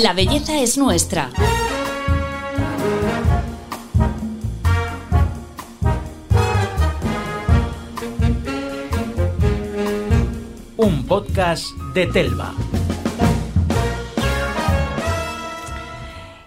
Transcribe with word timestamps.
La 0.00 0.14
belleza 0.14 0.58
es 0.58 0.78
nuestra. 0.78 1.28
Un 10.78 11.04
podcast 11.06 11.66
de 11.92 12.06
Telva. 12.06 12.54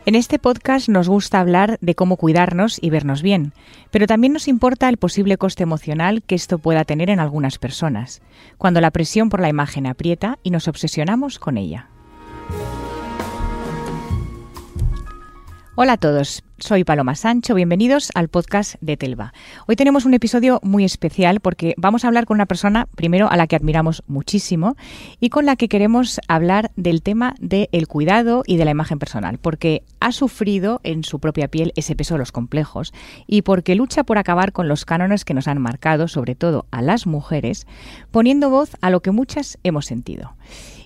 En 0.08 0.16
este 0.16 0.40
podcast 0.40 0.90
nos 0.90 1.08
gusta 1.08 1.40
hablar 1.40 1.78
de 1.82 1.94
cómo 1.94 2.18
cuidarnos 2.18 2.80
y 2.82 2.90
vernos 2.90 3.22
bien, 3.22 3.54
pero 3.92 4.08
también 4.08 4.34
nos 4.34 4.48
importa 4.48 4.90
el 4.90 4.98
posible 4.98 5.38
coste 5.38 5.62
emocional 5.62 6.24
que 6.24 6.34
esto 6.34 6.58
pueda 6.58 6.84
tener 6.84 7.12
en 7.12 7.20
algunas 7.20 7.60
personas, 7.60 8.24
cuando 8.58 8.82
la 8.82 8.90
presión 8.90 9.30
por 9.30 9.40
la 9.40 9.50
imagen 9.50 9.86
aprieta 9.86 10.40
y 10.42 10.50
nos 10.50 10.68
obsesionamos 10.68 11.38
con 11.38 11.58
ella. 11.58 11.92
Hola 15.78 15.94
a 15.94 15.98
todos, 15.98 16.42
soy 16.58 16.84
Paloma 16.84 17.16
Sancho, 17.16 17.54
bienvenidos 17.54 18.12
al 18.16 18.30
podcast 18.30 18.76
de 18.80 18.96
Telva. 18.96 19.34
Hoy 19.68 19.76
tenemos 19.76 20.06
un 20.06 20.14
episodio 20.14 20.60
muy 20.64 20.86
especial 20.86 21.42
porque 21.42 21.74
vamos 21.78 22.04
a 22.04 22.08
hablar 22.08 22.26
con 22.26 22.36
una 22.36 22.46
persona, 22.46 22.88
primero, 22.96 23.30
a 23.30 23.36
la 23.36 23.48
que 23.48 23.56
admiramos 23.56 24.04
muchísimo 24.08 24.76
y 25.20 25.30
con 25.30 25.46
la 25.46 25.58
que 25.58 25.68
queremos 25.68 26.22
hablar 26.28 26.72
del 26.78 27.02
tema 27.02 27.36
del 27.40 27.88
cuidado 27.88 28.44
y 28.48 28.58
de 28.58 28.66
la 28.66 28.72
imagen 28.72 29.00
personal, 29.00 29.38
porque 29.38 29.84
ha 30.00 30.12
sufrido 30.12 30.80
en 30.84 31.04
su 31.04 31.20
propia 31.20 31.50
piel 31.50 31.74
ese 31.76 31.96
peso 31.96 32.14
de 32.14 32.20
los 32.20 32.32
complejos 32.32 32.94
y 33.28 33.42
porque 33.42 33.76
lucha 33.76 34.04
por 34.04 34.18
acabar 34.18 34.54
con 34.54 34.68
los 34.68 34.86
cánones 34.86 35.26
que 35.26 35.34
nos 35.34 35.48
han 35.48 35.62
marcado, 35.62 36.08
sobre 36.08 36.36
todo 36.36 36.68
a 36.72 36.82
las 36.82 37.06
mujeres, 37.06 37.68
poniendo 38.12 38.50
voz 38.50 38.78
a 38.82 38.90
lo 38.90 39.02
que 39.02 39.12
muchas 39.12 39.58
hemos 39.64 39.86
sentido. 39.86 40.36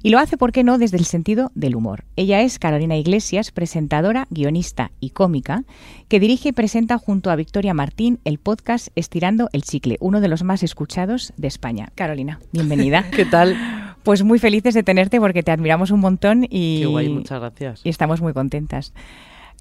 Y 0.01 0.09
lo 0.11 0.19
hace, 0.19 0.37
¿por 0.37 0.51
qué 0.51 0.63
no?, 0.63 0.77
desde 0.77 0.97
el 0.97 1.05
sentido 1.05 1.51
del 1.55 1.75
humor. 1.75 2.05
Ella 2.15 2.41
es 2.41 2.57
Carolina 2.57 2.95
Iglesias, 2.95 3.51
presentadora, 3.51 4.27
guionista 4.29 4.91
y 5.01 5.09
cómica, 5.09 5.58
que 6.07 6.19
dirige 6.19 6.49
y 6.49 6.51
presenta 6.51 6.97
junto 6.97 7.31
a 7.31 7.35
Victoria 7.35 7.73
Martín 7.73 8.19
el 8.25 8.37
podcast 8.39 8.87
Estirando 8.95 9.49
el 9.53 9.63
Chicle, 9.63 9.97
uno 9.99 10.21
de 10.21 10.27
los 10.27 10.43
más 10.43 10.63
escuchados 10.63 11.33
de 11.37 11.47
España. 11.47 11.91
Carolina, 11.95 12.39
bienvenida. 12.51 13.05
¿Qué 13.15 13.25
tal? 13.25 13.55
Pues 14.03 14.23
muy 14.23 14.39
felices 14.39 14.73
de 14.73 14.83
tenerte 14.83 15.19
porque 15.19 15.43
te 15.43 15.51
admiramos 15.51 15.91
un 15.91 15.99
montón 15.99 16.45
y, 16.49 16.79
Qué 16.81 16.85
guay, 16.85 17.09
muchas 17.09 17.39
gracias. 17.39 17.81
y 17.83 17.89
estamos 17.89 18.21
muy 18.21 18.33
contentas. 18.33 18.93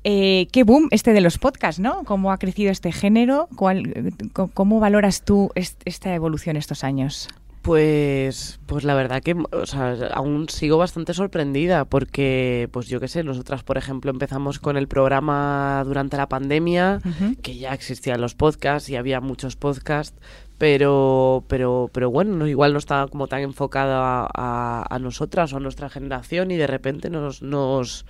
Eh, 0.05 0.47
qué 0.53 0.63
boom 0.63 0.87
este 0.93 1.13
de 1.13 1.21
los 1.21 1.39
podcasts, 1.39 1.81
¿no? 1.81 2.05
¿Cómo 2.05 2.31
ha 2.31 2.39
crecido 2.39 2.71
este 2.71 2.93
género? 2.93 3.49
¿Cuál- 3.57 4.13
¿Cómo 4.55 4.79
valoras 4.79 5.25
tú 5.25 5.51
est- 5.57 5.83
esta 5.85 6.15
evolución 6.15 6.57
estos 6.57 6.85
años? 6.85 7.29
Pues, 7.69 8.59
pues 8.65 8.83
la 8.85 8.95
verdad 8.95 9.23
que, 9.23 9.37
o 9.53 9.67
sea, 9.67 9.95
aún 10.15 10.49
sigo 10.49 10.79
bastante 10.79 11.13
sorprendida 11.13 11.85
porque, 11.85 12.67
pues 12.73 12.89
yo 12.89 12.99
qué 12.99 13.09
sé, 13.09 13.23
nosotras, 13.23 13.63
por 13.63 13.77
ejemplo, 13.77 14.11
empezamos 14.11 14.59
con 14.59 14.79
el 14.79 14.89
programa 14.89 15.83
durante 15.85 16.17
la 16.17 16.31
pandemia, 16.31 16.99
que 17.43 17.59
ya 17.59 17.75
existían 17.75 18.23
los 18.23 18.35
podcasts 18.35 18.89
y 18.89 18.97
había 18.97 19.21
muchos 19.21 19.57
podcasts, 19.57 20.19
pero, 20.57 21.45
pero, 21.47 21.91
pero 21.93 22.11
bueno, 22.11 22.37
no- 22.37 22.47
igual 22.49 22.73
no 22.73 22.79
estaba 22.79 23.07
como 23.07 23.27
tan 23.29 23.43
enfocada 23.43 24.23
a, 24.23 24.29
a- 24.35 24.87
a 24.89 24.99
nosotras 24.99 25.53
o 25.53 25.59
a 25.59 25.61
nuestra 25.61 25.91
generación 25.91 26.51
y 26.51 26.57
de 26.57 26.67
repente 26.67 27.11
nos, 27.11 27.43
nos, 27.43 28.07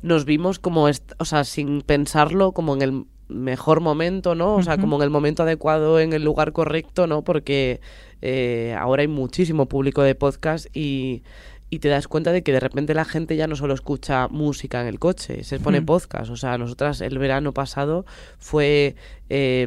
nos 0.00 0.24
vimos 0.24 0.58
como, 0.58 0.84
o 1.18 1.24
sea, 1.26 1.44
sin 1.44 1.82
pensarlo, 1.82 2.52
como 2.52 2.74
en 2.76 2.80
el 2.82 3.04
mejor 3.28 3.80
momento, 3.80 4.34
¿no? 4.34 4.54
O 4.56 4.62
sea, 4.62 4.76
como 4.78 4.96
en 4.96 5.02
el 5.02 5.10
momento 5.10 5.42
adecuado, 5.42 6.00
en 6.00 6.12
el 6.12 6.22
lugar 6.24 6.52
correcto, 6.52 7.06
¿no? 7.06 7.22
Porque 7.22 7.80
eh, 8.20 8.76
ahora 8.78 9.02
hay 9.02 9.08
muchísimo 9.08 9.66
público 9.66 10.02
de 10.02 10.14
podcast 10.14 10.66
y, 10.76 11.22
y 11.70 11.78
te 11.78 11.88
das 11.88 12.06
cuenta 12.08 12.32
de 12.32 12.42
que 12.42 12.52
de 12.52 12.60
repente 12.60 12.92
la 12.94 13.04
gente 13.06 13.34
ya 13.36 13.46
no 13.46 13.56
solo 13.56 13.72
escucha 13.74 14.28
música 14.28 14.80
en 14.82 14.86
el 14.88 14.98
coche, 14.98 15.44
se 15.44 15.58
pone 15.58 15.80
podcast. 15.86 16.30
O 16.30 16.36
sea, 16.36 16.58
nosotras 16.58 17.00
el 17.00 17.18
verano 17.18 17.52
pasado 17.52 18.04
fue 18.38 18.96
eh, 19.30 19.66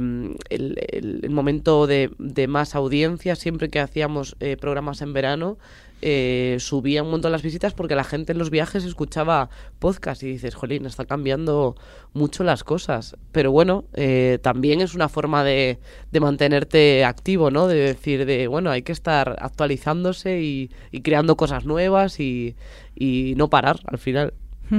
el, 0.50 0.78
el- 0.92 1.20
el 1.24 1.30
momento 1.32 1.88
de, 1.88 2.12
de 2.20 2.48
más 2.48 2.76
audiencia. 2.76 3.36
Siempre 3.36 3.70
que 3.70 3.80
hacíamos 3.80 4.36
eh, 4.40 4.58
programas 4.58 5.02
en 5.02 5.14
verano, 5.14 5.58
eh, 6.08 6.58
subía 6.60 7.02
un 7.02 7.10
montón 7.10 7.32
las 7.32 7.42
visitas 7.42 7.74
porque 7.74 7.96
la 7.96 8.04
gente 8.04 8.32
en 8.32 8.38
los 8.38 8.52
viajes 8.52 8.84
escuchaba 8.84 9.50
podcast 9.80 10.22
y 10.22 10.28
dices, 10.28 10.54
jolín, 10.54 10.86
está 10.86 11.06
cambiando 11.06 11.76
mucho 12.14 12.44
las 12.44 12.64
cosas. 12.64 13.18
Pero 13.32 13.52
bueno, 13.52 13.86
eh, 13.94 14.38
también 14.44 14.82
es 14.82 14.94
una 14.94 15.10
forma 15.10 15.44
de, 15.44 15.80
de 16.12 16.20
mantenerte 16.20 17.04
activo, 17.04 17.50
¿no? 17.50 17.68
De 17.68 17.78
decir, 17.78 18.28
de, 18.28 18.46
bueno, 18.46 18.70
hay 18.70 18.84
que 18.84 18.92
estar 18.92 19.36
actualizándose 19.40 20.44
y, 20.44 20.70
creando 21.02 21.38
cosas 21.38 21.66
nuevas 21.66 22.20
y, 22.20 22.56
y 22.96 23.34
no 23.36 23.50
parar 23.50 23.80
al 23.88 23.98
final. 23.98 24.36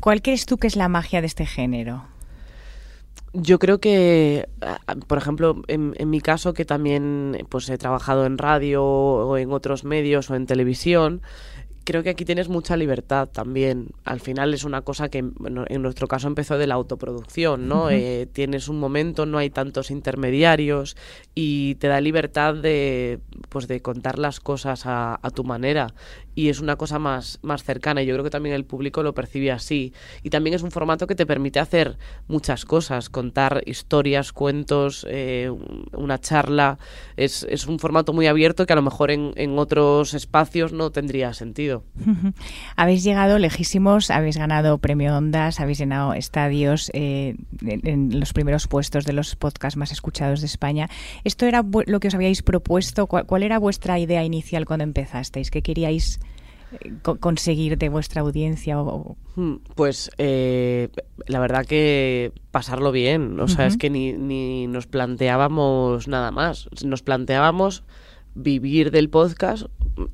¿Cuál 0.00 0.20
crees 0.20 0.44
tú 0.44 0.58
que 0.58 0.66
es 0.66 0.76
la 0.76 0.88
magia 0.88 1.22
de 1.22 1.26
este 1.26 1.46
género? 1.46 2.09
Yo 3.32 3.60
creo 3.60 3.78
que, 3.78 4.48
ah, 4.60 4.78
por 5.06 5.18
ejemplo, 5.18 5.62
en, 5.68 5.94
en 5.98 6.10
mi 6.10 6.20
caso, 6.20 6.52
que 6.52 6.64
también 6.64 7.46
pues 7.48 7.68
he 7.68 7.78
trabajado 7.78 8.26
en 8.26 8.38
radio 8.38 8.84
o 8.84 9.36
en 9.36 9.52
otros 9.52 9.84
medios 9.84 10.30
o 10.30 10.34
en 10.34 10.46
televisión, 10.46 11.22
creo 11.84 12.02
que 12.02 12.10
aquí 12.10 12.24
tienes 12.24 12.48
mucha 12.48 12.76
libertad 12.76 13.28
también. 13.28 13.88
Al 14.04 14.20
final 14.20 14.54
es 14.54 14.64
una 14.64 14.82
cosa 14.82 15.08
que 15.08 15.22
bueno, 15.22 15.64
en 15.68 15.82
nuestro 15.82 16.08
caso 16.08 16.28
empezó 16.28 16.58
de 16.58 16.66
la 16.66 16.74
autoproducción, 16.74 17.68
¿no? 17.68 17.90
Eh, 17.90 18.28
tienes 18.32 18.68
un 18.68 18.78
momento, 18.78 19.26
no 19.26 19.38
hay 19.38 19.50
tantos 19.50 19.90
intermediarios 19.90 20.96
y 21.34 21.76
te 21.76 21.88
da 21.88 22.00
libertad 22.00 22.54
de, 22.54 23.20
pues, 23.48 23.66
de 23.66 23.80
contar 23.80 24.18
las 24.18 24.40
cosas 24.40 24.86
a, 24.86 25.18
a 25.22 25.30
tu 25.30 25.44
manera. 25.44 25.94
Y 26.34 26.48
es 26.48 26.60
una 26.60 26.76
cosa 26.76 26.98
más, 26.98 27.38
más 27.42 27.64
cercana 27.64 28.02
yo 28.02 28.14
creo 28.14 28.24
que 28.24 28.30
también 28.30 28.54
el 28.54 28.64
público 28.64 29.02
lo 29.02 29.14
percibe 29.14 29.50
así. 29.50 29.92
Y 30.22 30.30
también 30.30 30.54
es 30.54 30.62
un 30.62 30.70
formato 30.70 31.06
que 31.06 31.14
te 31.14 31.26
permite 31.26 31.58
hacer 31.60 31.98
muchas 32.28 32.64
cosas, 32.64 33.10
contar 33.10 33.62
historias, 33.66 34.32
cuentos, 34.32 35.06
eh, 35.08 35.50
un- 35.50 35.86
una 35.92 36.18
charla. 36.20 36.78
Es, 37.16 37.46
es 37.48 37.66
un 37.66 37.78
formato 37.78 38.12
muy 38.12 38.26
abierto 38.26 38.66
que 38.66 38.72
a 38.72 38.76
lo 38.76 38.82
mejor 38.82 39.10
en, 39.10 39.32
en 39.36 39.58
otros 39.58 40.14
espacios 40.14 40.72
no 40.72 40.90
tendría 40.90 41.32
sentido. 41.34 41.84
Habéis 42.76 43.04
llegado 43.04 43.38
lejísimos, 43.38 44.10
habéis 44.10 44.36
ganado 44.36 44.78
premio 44.78 45.16
Ondas, 45.16 45.60
habéis 45.60 45.78
llenado 45.78 46.14
estadios 46.14 46.90
eh, 46.94 47.36
en, 47.62 48.18
los 48.18 48.32
primeros 48.32 48.68
puestos 48.68 49.04
de 49.04 49.12
los 49.12 49.36
podcasts 49.36 49.76
más 49.76 49.92
escuchados 49.92 50.40
de 50.40 50.46
España. 50.46 50.88
¿Esto 51.24 51.46
era 51.46 51.62
lo 51.86 52.00
que 52.00 52.08
os 52.08 52.14
habíais 52.14 52.42
propuesto? 52.42 53.06
¿Cuál, 53.06 53.26
cuál 53.26 53.42
era 53.42 53.58
vuestra 53.58 53.98
idea 53.98 54.24
inicial 54.24 54.64
cuando 54.66 54.84
empezasteis? 54.84 55.50
¿Qué 55.50 55.62
queríais 55.62 56.20
conseguir 57.20 57.78
de 57.78 57.88
vuestra 57.88 58.22
audiencia? 58.22 58.80
O, 58.80 59.16
Hmm, 59.36 59.56
Pues 59.74 60.10
eh, 60.18 60.88
la 61.26 61.40
verdad 61.40 61.64
que 61.66 62.32
pasarlo 62.50 62.92
bien, 62.92 63.38
o 63.40 63.48
sea, 63.48 63.66
es 63.66 63.76
que 63.76 63.90
ni, 63.90 64.12
ni 64.12 64.66
nos 64.66 64.86
planteábamos 64.86 66.08
nada 66.08 66.30
más, 66.30 66.68
nos 66.84 67.02
planteábamos 67.02 67.84
vivir 68.34 68.90
del 68.90 69.08
podcast, 69.10 69.66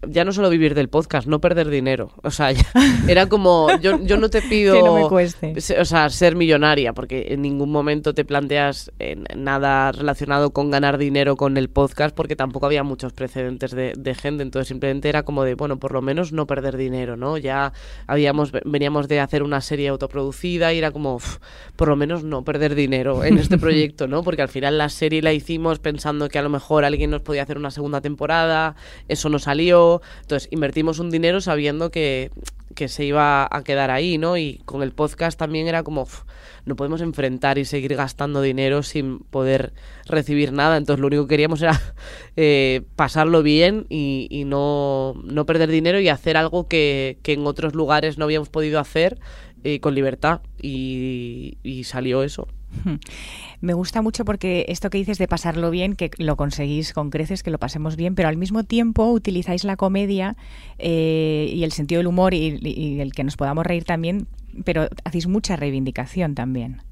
ya 0.08 0.24
no 0.24 0.32
solo 0.32 0.48
vivir 0.50 0.74
del 0.74 0.88
podcast, 0.88 1.28
no 1.28 1.40
perder 1.40 1.68
dinero, 1.68 2.10
o 2.22 2.30
sea, 2.30 2.50
ya- 2.52 2.66
era 3.08 3.28
como, 3.28 3.68
yo, 3.80 4.00
yo 4.02 4.16
no 4.16 4.30
te 4.30 4.42
pido... 4.42 4.74
Que 4.74 4.82
no 4.82 4.94
me 4.94 5.08
cueste. 5.08 5.60
se- 5.60 5.78
O 5.80 5.84
sea, 5.84 6.08
ser 6.10 6.34
millonaria, 6.34 6.92
porque 6.92 7.26
en 7.30 7.42
ningún 7.42 7.70
momento 7.70 8.14
te 8.14 8.24
planteas 8.24 8.90
eh, 8.98 9.16
nada 9.36 9.92
relacionado 9.92 10.50
con 10.50 10.70
ganar 10.70 10.98
dinero 10.98 11.36
con 11.36 11.56
el 11.56 11.68
podcast, 11.68 12.16
porque 12.16 12.36
tampoco 12.36 12.66
había 12.66 12.82
muchos 12.82 13.12
precedentes 13.12 13.70
de, 13.72 13.92
de 13.96 14.14
gente, 14.14 14.42
entonces 14.42 14.68
simplemente 14.68 15.08
era 15.08 15.22
como 15.24 15.44
de, 15.44 15.54
bueno, 15.54 15.78
por 15.78 15.92
lo 15.92 16.02
menos 16.02 16.32
no 16.32 16.46
perder 16.46 16.76
dinero, 16.76 17.16
¿no? 17.16 17.36
Ya 17.38 17.72
habíamos, 18.06 18.50
veníamos 18.64 19.08
de 19.08 19.20
hacer 19.20 19.42
una 19.42 19.60
serie 19.60 19.88
autoproducida 19.88 20.72
y 20.72 20.78
era 20.78 20.90
como, 20.90 21.16
"Uf, 21.16 21.36
por 21.76 21.88
lo 21.88 21.96
menos 21.96 22.24
no 22.24 22.42
perder 22.44 22.74
dinero 22.74 23.24
en 23.24 23.38
este 23.38 23.58
proyecto, 23.58 24.08
¿no? 24.08 24.22
Porque 24.22 24.42
al 24.42 24.48
final 24.48 24.78
la 24.78 24.88
serie 24.88 25.22
la 25.22 25.32
hicimos 25.32 25.78
pensando 25.78 26.28
que 26.28 26.38
a 26.38 26.42
lo 26.42 26.48
mejor 26.48 26.84
alguien 26.84 27.10
nos 27.10 27.20
podía 27.22 27.42
hacer 27.42 27.58
una 27.58 27.70
segunda 27.70 28.00
temporada, 28.06 28.76
eso 29.08 29.28
no 29.28 29.38
salió, 29.38 30.00
entonces 30.22 30.48
invertimos 30.52 30.98
un 30.98 31.10
dinero 31.10 31.40
sabiendo 31.40 31.90
que 31.90 32.30
que 32.74 32.88
se 32.88 33.06
iba 33.06 33.48
a 33.50 33.64
quedar 33.64 33.90
ahí, 33.90 34.18
¿no? 34.18 34.36
Y 34.36 34.60
con 34.66 34.82
el 34.82 34.92
podcast 34.92 35.38
también 35.38 35.66
era 35.66 35.82
como, 35.82 36.02
"Uf, 36.02 36.24
no 36.66 36.76
podemos 36.76 37.00
enfrentar 37.00 37.58
y 37.58 37.64
seguir 37.64 37.94
gastando 37.96 38.42
dinero 38.42 38.82
sin 38.82 39.20
poder 39.20 39.72
recibir 40.04 40.52
nada. 40.52 40.76
Entonces 40.76 41.00
lo 41.00 41.06
único 41.06 41.24
que 41.24 41.30
queríamos 41.30 41.62
era 41.62 41.80
eh, 42.36 42.82
pasarlo 42.96 43.42
bien 43.42 43.86
y, 43.88 44.44
no, 44.46 45.14
no 45.24 45.46
perder 45.46 45.70
dinero 45.70 46.00
y 46.00 46.08
hacer 46.08 46.36
algo 46.36 46.68
que, 46.68 47.18
que 47.22 47.32
en 47.32 47.46
otros 47.46 47.74
lugares 47.74 48.18
no 48.18 48.24
habíamos 48.24 48.48
podido 48.50 48.80
hacer 48.80 49.18
eh, 49.64 49.80
con 49.80 49.94
libertad. 49.94 50.40
Y 50.60 51.82
salió 51.84 52.22
eso. 52.24 52.48
Me 53.60 53.74
gusta 53.74 54.02
mucho 54.02 54.24
porque 54.24 54.66
esto 54.68 54.90
que 54.90 54.98
dices 54.98 55.18
de 55.18 55.28
pasarlo 55.28 55.70
bien, 55.70 55.94
que 55.94 56.10
lo 56.18 56.36
conseguís 56.36 56.92
con 56.92 57.10
creces, 57.10 57.42
que 57.42 57.50
lo 57.50 57.58
pasemos 57.58 57.96
bien, 57.96 58.14
pero 58.14 58.28
al 58.28 58.36
mismo 58.36 58.64
tiempo 58.64 59.06
utilizáis 59.10 59.64
la 59.64 59.76
comedia 59.76 60.36
eh, 60.78 61.50
y 61.52 61.64
el 61.64 61.72
sentido 61.72 61.98
del 61.98 62.06
humor 62.06 62.34
y, 62.34 62.58
y 62.62 63.00
el 63.00 63.12
que 63.12 63.24
nos 63.24 63.36
podamos 63.36 63.66
reír 63.66 63.84
también, 63.84 64.26
pero 64.64 64.88
hacéis 65.04 65.26
mucha 65.26 65.56
reivindicación 65.56 66.34
también. 66.34 66.82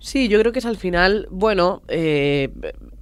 Sí, 0.00 0.28
yo 0.28 0.40
creo 0.40 0.52
que 0.52 0.60
es 0.60 0.66
al 0.66 0.78
final, 0.78 1.28
bueno, 1.30 1.82
eh, 1.88 2.48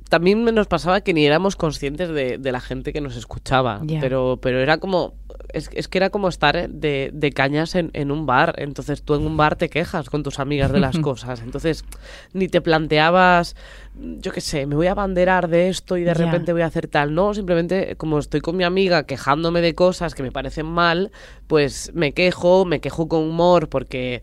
también 0.09 0.45
nos 0.45 0.67
pasaba 0.67 1.01
que 1.01 1.15
ni 1.15 1.25
éramos 1.25 1.55
conscientes 1.55 2.09
de, 2.09 2.39
de 2.39 2.53
la 2.53 2.61
gente 2.61 2.93
que 2.93 3.01
nos 3.01 3.17
escuchaba, 3.17 3.83
pero, 4.01 4.39
pero 4.43 4.59
era 4.61 4.79
como 4.79 5.15
es, 5.53 5.71
es 5.73 5.89
que 5.89 5.99
era 5.99 6.11
como 6.11 6.29
estar 6.29 6.69
de, 6.69 7.11
de 7.13 7.33
cañas 7.33 7.75
en, 7.75 7.91
en 7.95 8.11
un 8.11 8.27
bar. 8.27 8.55
Entonces 8.59 9.03
tú 9.03 9.15
en 9.15 9.27
un 9.27 9.37
bar 9.37 9.57
te 9.57 9.69
quejas 9.69 10.11
con 10.11 10.23
tus 10.23 10.39
amigas 10.39 10.73
de 10.73 10.81
las 10.81 10.99
cosas. 11.01 11.41
Entonces 11.41 11.85
ni 12.33 12.49
te 12.49 12.61
planteabas, 12.61 13.57
yo 13.95 14.33
qué 14.33 14.41
sé, 14.41 14.67
me 14.67 14.77
voy 14.77 14.87
a 14.87 14.93
abanderar 14.93 15.49
de 15.49 15.69
esto 15.69 15.97
y 15.97 16.05
de 16.05 16.15
repente 16.15 16.53
voy 16.53 16.63
a 16.63 16.67
hacer 16.67 16.89
tal. 16.89 17.15
No, 17.15 17.35
simplemente 17.35 17.97
como 17.97 18.19
estoy 18.19 18.41
con 18.41 18.57
mi 18.57 18.65
amiga 18.65 19.05
quejándome 19.05 19.61
de 19.61 19.75
cosas 19.75 20.15
que 20.15 20.23
me 20.23 20.33
parecen 20.33 20.67
mal, 20.67 21.11
pues 21.47 21.93
me 21.95 22.13
quejo, 22.13 22.65
me 22.65 22.81
quejo 22.81 23.09
con 23.09 23.23
humor 23.23 23.69
porque 23.69 24.23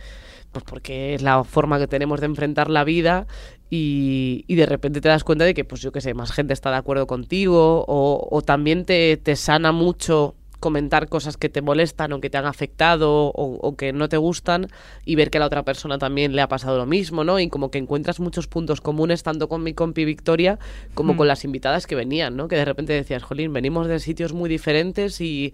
pues 0.51 0.63
porque 0.63 1.15
es 1.15 1.21
la 1.21 1.43
forma 1.43 1.79
que 1.79 1.87
tenemos 1.87 2.21
de 2.21 2.27
enfrentar 2.27 2.69
la 2.69 2.85
vida 2.85 3.27
y, 3.69 4.45
y 4.47 4.55
de 4.55 4.65
repente 4.65 5.01
te 5.01 5.09
das 5.09 5.25
cuenta 5.25 5.43
de 5.43 5.53
que, 5.53 5.65
pues 5.65 5.81
yo 5.81 5.91
qué 5.91 5.99
sé, 5.99 6.13
más 6.13 6.31
gente 6.31 6.53
está 6.53 6.71
de 6.71 6.77
acuerdo 6.77 7.07
contigo 7.07 7.83
o, 7.87 8.27
o 8.31 8.41
también 8.41 8.85
te, 8.85 9.17
te 9.17 9.35
sana 9.35 9.73
mucho 9.73 10.35
comentar 10.65 11.09
cosas 11.09 11.37
que 11.37 11.47
te 11.47 11.61
molestan 11.61 12.11
o 12.11 12.19
que 12.19 12.31
te 12.31 12.39
han 12.39 12.47
afectado 12.47 13.27
o, 13.27 13.59
o 13.61 13.75
que 13.75 13.93
no 13.93 14.09
te 14.09 14.17
gustan 14.17 14.65
y 15.05 15.13
ver 15.13 15.29
que 15.29 15.37
a 15.37 15.41
la 15.41 15.45
otra 15.45 15.61
persona 15.61 15.99
también 15.99 16.35
le 16.35 16.41
ha 16.41 16.47
pasado 16.47 16.75
lo 16.79 16.87
mismo, 16.87 17.23
¿no? 17.23 17.39
Y 17.39 17.49
como 17.49 17.69
que 17.69 17.77
encuentras 17.77 18.19
muchos 18.19 18.47
puntos 18.47 18.81
comunes 18.81 19.21
tanto 19.21 19.47
con 19.47 19.61
mi 19.61 19.75
compi 19.75 20.05
Victoria 20.05 20.57
como 20.95 21.13
Mm. 21.13 21.17
con 21.17 21.27
las 21.27 21.45
invitadas 21.45 21.85
que 21.85 21.93
venían, 21.93 22.35
¿no? 22.35 22.47
Que 22.47 22.55
de 22.55 22.65
repente 22.65 22.93
decías, 22.93 23.21
jolín, 23.21 23.53
venimos 23.53 23.87
de 23.87 23.99
sitios 23.99 24.33
muy 24.33 24.49
diferentes 24.49 25.21
y 25.21 25.53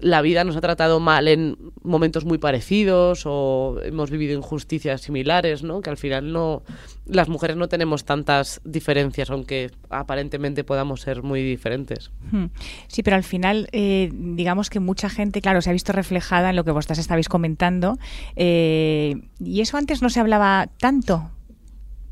la 0.00 0.22
vida 0.22 0.42
nos 0.44 0.56
ha 0.56 0.60
tratado 0.60 0.98
mal 1.00 1.28
en 1.28 1.56
momentos 1.82 2.24
muy 2.24 2.38
parecidos 2.38 3.22
o 3.26 3.76
hemos 3.84 4.10
vivido 4.10 4.34
injusticias 4.36 5.00
similares, 5.02 5.62
¿no? 5.62 5.80
Que 5.80 5.90
al 5.90 5.96
final 5.96 6.32
no 6.32 6.62
las 7.06 7.28
mujeres 7.28 7.56
no 7.56 7.68
tenemos 7.68 8.04
tantas 8.04 8.60
diferencias, 8.64 9.30
aunque 9.30 9.70
aparentemente 9.90 10.64
podamos 10.64 11.00
ser 11.02 11.22
muy 11.22 11.42
diferentes. 11.42 12.10
Hmm. 12.30 12.46
Sí, 12.88 13.02
pero 13.02 13.16
al 13.16 13.24
final, 13.24 13.68
eh, 13.72 14.10
digamos 14.12 14.70
que 14.70 14.80
mucha 14.80 15.08
gente, 15.10 15.40
claro, 15.40 15.60
se 15.62 15.70
ha 15.70 15.72
visto 15.72 15.92
reflejada 15.92 16.50
en 16.50 16.56
lo 16.56 16.64
que 16.64 16.70
vosotras 16.70 16.98
estabais 16.98 17.28
comentando. 17.28 17.98
eh, 18.36 19.14
y 19.38 19.60
eso 19.60 19.76
antes 19.76 20.02
no 20.02 20.10
se 20.10 20.20
hablaba 20.20 20.68
tanto. 20.78 21.30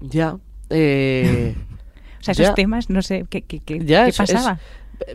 Ya. 0.01 0.37
eh, 0.71 1.55
O 2.21 2.23
sea, 2.23 2.33
esos 2.33 2.49
Ya. 2.49 2.55
temas, 2.55 2.91
no 2.91 3.01
sé, 3.01 3.25
¿qué, 3.31 3.41
qué, 3.41 3.61
qué- 3.61 3.79
Ya, 3.83 4.05
qué 4.05 4.11
es- 4.11 4.17
pasaba? 4.19 4.59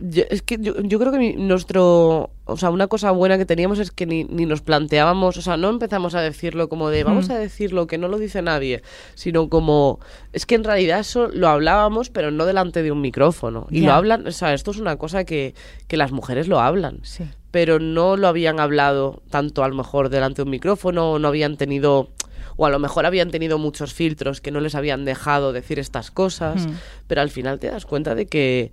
Yo- 0.02 0.24
es 0.30 0.42
que 0.42 0.58
yo, 0.60 0.74
yo 0.82 0.98
creo 0.98 1.12
que 1.12 1.18
mi- 1.18 1.34
nuestro. 1.34 2.30
O 2.48 2.56
sea, 2.56 2.70
una 2.70 2.86
cosa 2.86 3.10
buena 3.10 3.38
que 3.38 3.46
teníamos 3.46 3.78
es 3.80 3.90
que 3.90 4.06
ni, 4.06 4.24
ni 4.24 4.46
nos 4.46 4.62
planteábamos. 4.62 5.36
O 5.36 5.42
sea, 5.42 5.56
no 5.56 5.68
empezamos 5.68 6.14
a 6.14 6.20
decirlo 6.20 6.68
como 6.68 6.90
de 6.90 7.02
vamos 7.04 7.28
Mm. 7.28 7.32
a 7.32 7.38
decirlo 7.38 7.86
que 7.86 7.98
no 7.98 8.08
lo 8.08 8.18
dice 8.18 8.40
nadie. 8.42 8.82
Sino 9.14 9.48
como. 9.48 9.98
Es 10.32 10.46
que 10.46 10.54
en 10.54 10.64
realidad 10.64 11.00
eso 11.00 11.28
lo 11.32 11.48
hablábamos, 11.48 12.10
pero 12.10 12.30
no 12.30 12.46
delante 12.46 12.82
de 12.82 12.92
un 12.92 13.00
micrófono. 13.00 13.66
Y 13.70 13.80
lo 13.80 13.92
hablan. 13.92 14.26
O 14.26 14.32
sea, 14.32 14.54
esto 14.54 14.70
es 14.70 14.78
una 14.78 14.96
cosa 14.96 15.24
que, 15.24 15.54
que 15.88 15.96
las 15.96 16.12
mujeres 16.12 16.48
lo 16.48 16.60
hablan. 16.60 17.00
Sí. 17.02 17.24
pero 17.52 17.78
no 17.78 18.18
lo 18.18 18.28
habían 18.28 18.60
hablado 18.60 19.22
tanto 19.30 19.64
a 19.64 19.68
lo 19.68 19.74
mejor 19.74 20.10
delante 20.10 20.36
de 20.36 20.42
un 20.42 20.50
micrófono, 20.50 21.12
o 21.12 21.18
no 21.18 21.28
habían 21.28 21.56
tenido, 21.56 22.10
o 22.56 22.66
a 22.66 22.70
lo 22.70 22.78
mejor 22.78 23.06
habían 23.06 23.30
tenido 23.30 23.56
muchos 23.56 23.94
filtros 23.94 24.42
que 24.42 24.50
no 24.50 24.60
les 24.60 24.74
habían 24.74 25.06
dejado 25.06 25.54
decir 25.54 25.78
estas 25.78 26.10
cosas, 26.10 26.66
Mm. 26.66 26.72
pero 27.06 27.22
al 27.22 27.30
final 27.30 27.58
te 27.58 27.68
das 27.68 27.86
cuenta 27.86 28.14
de 28.14 28.26
que 28.26 28.72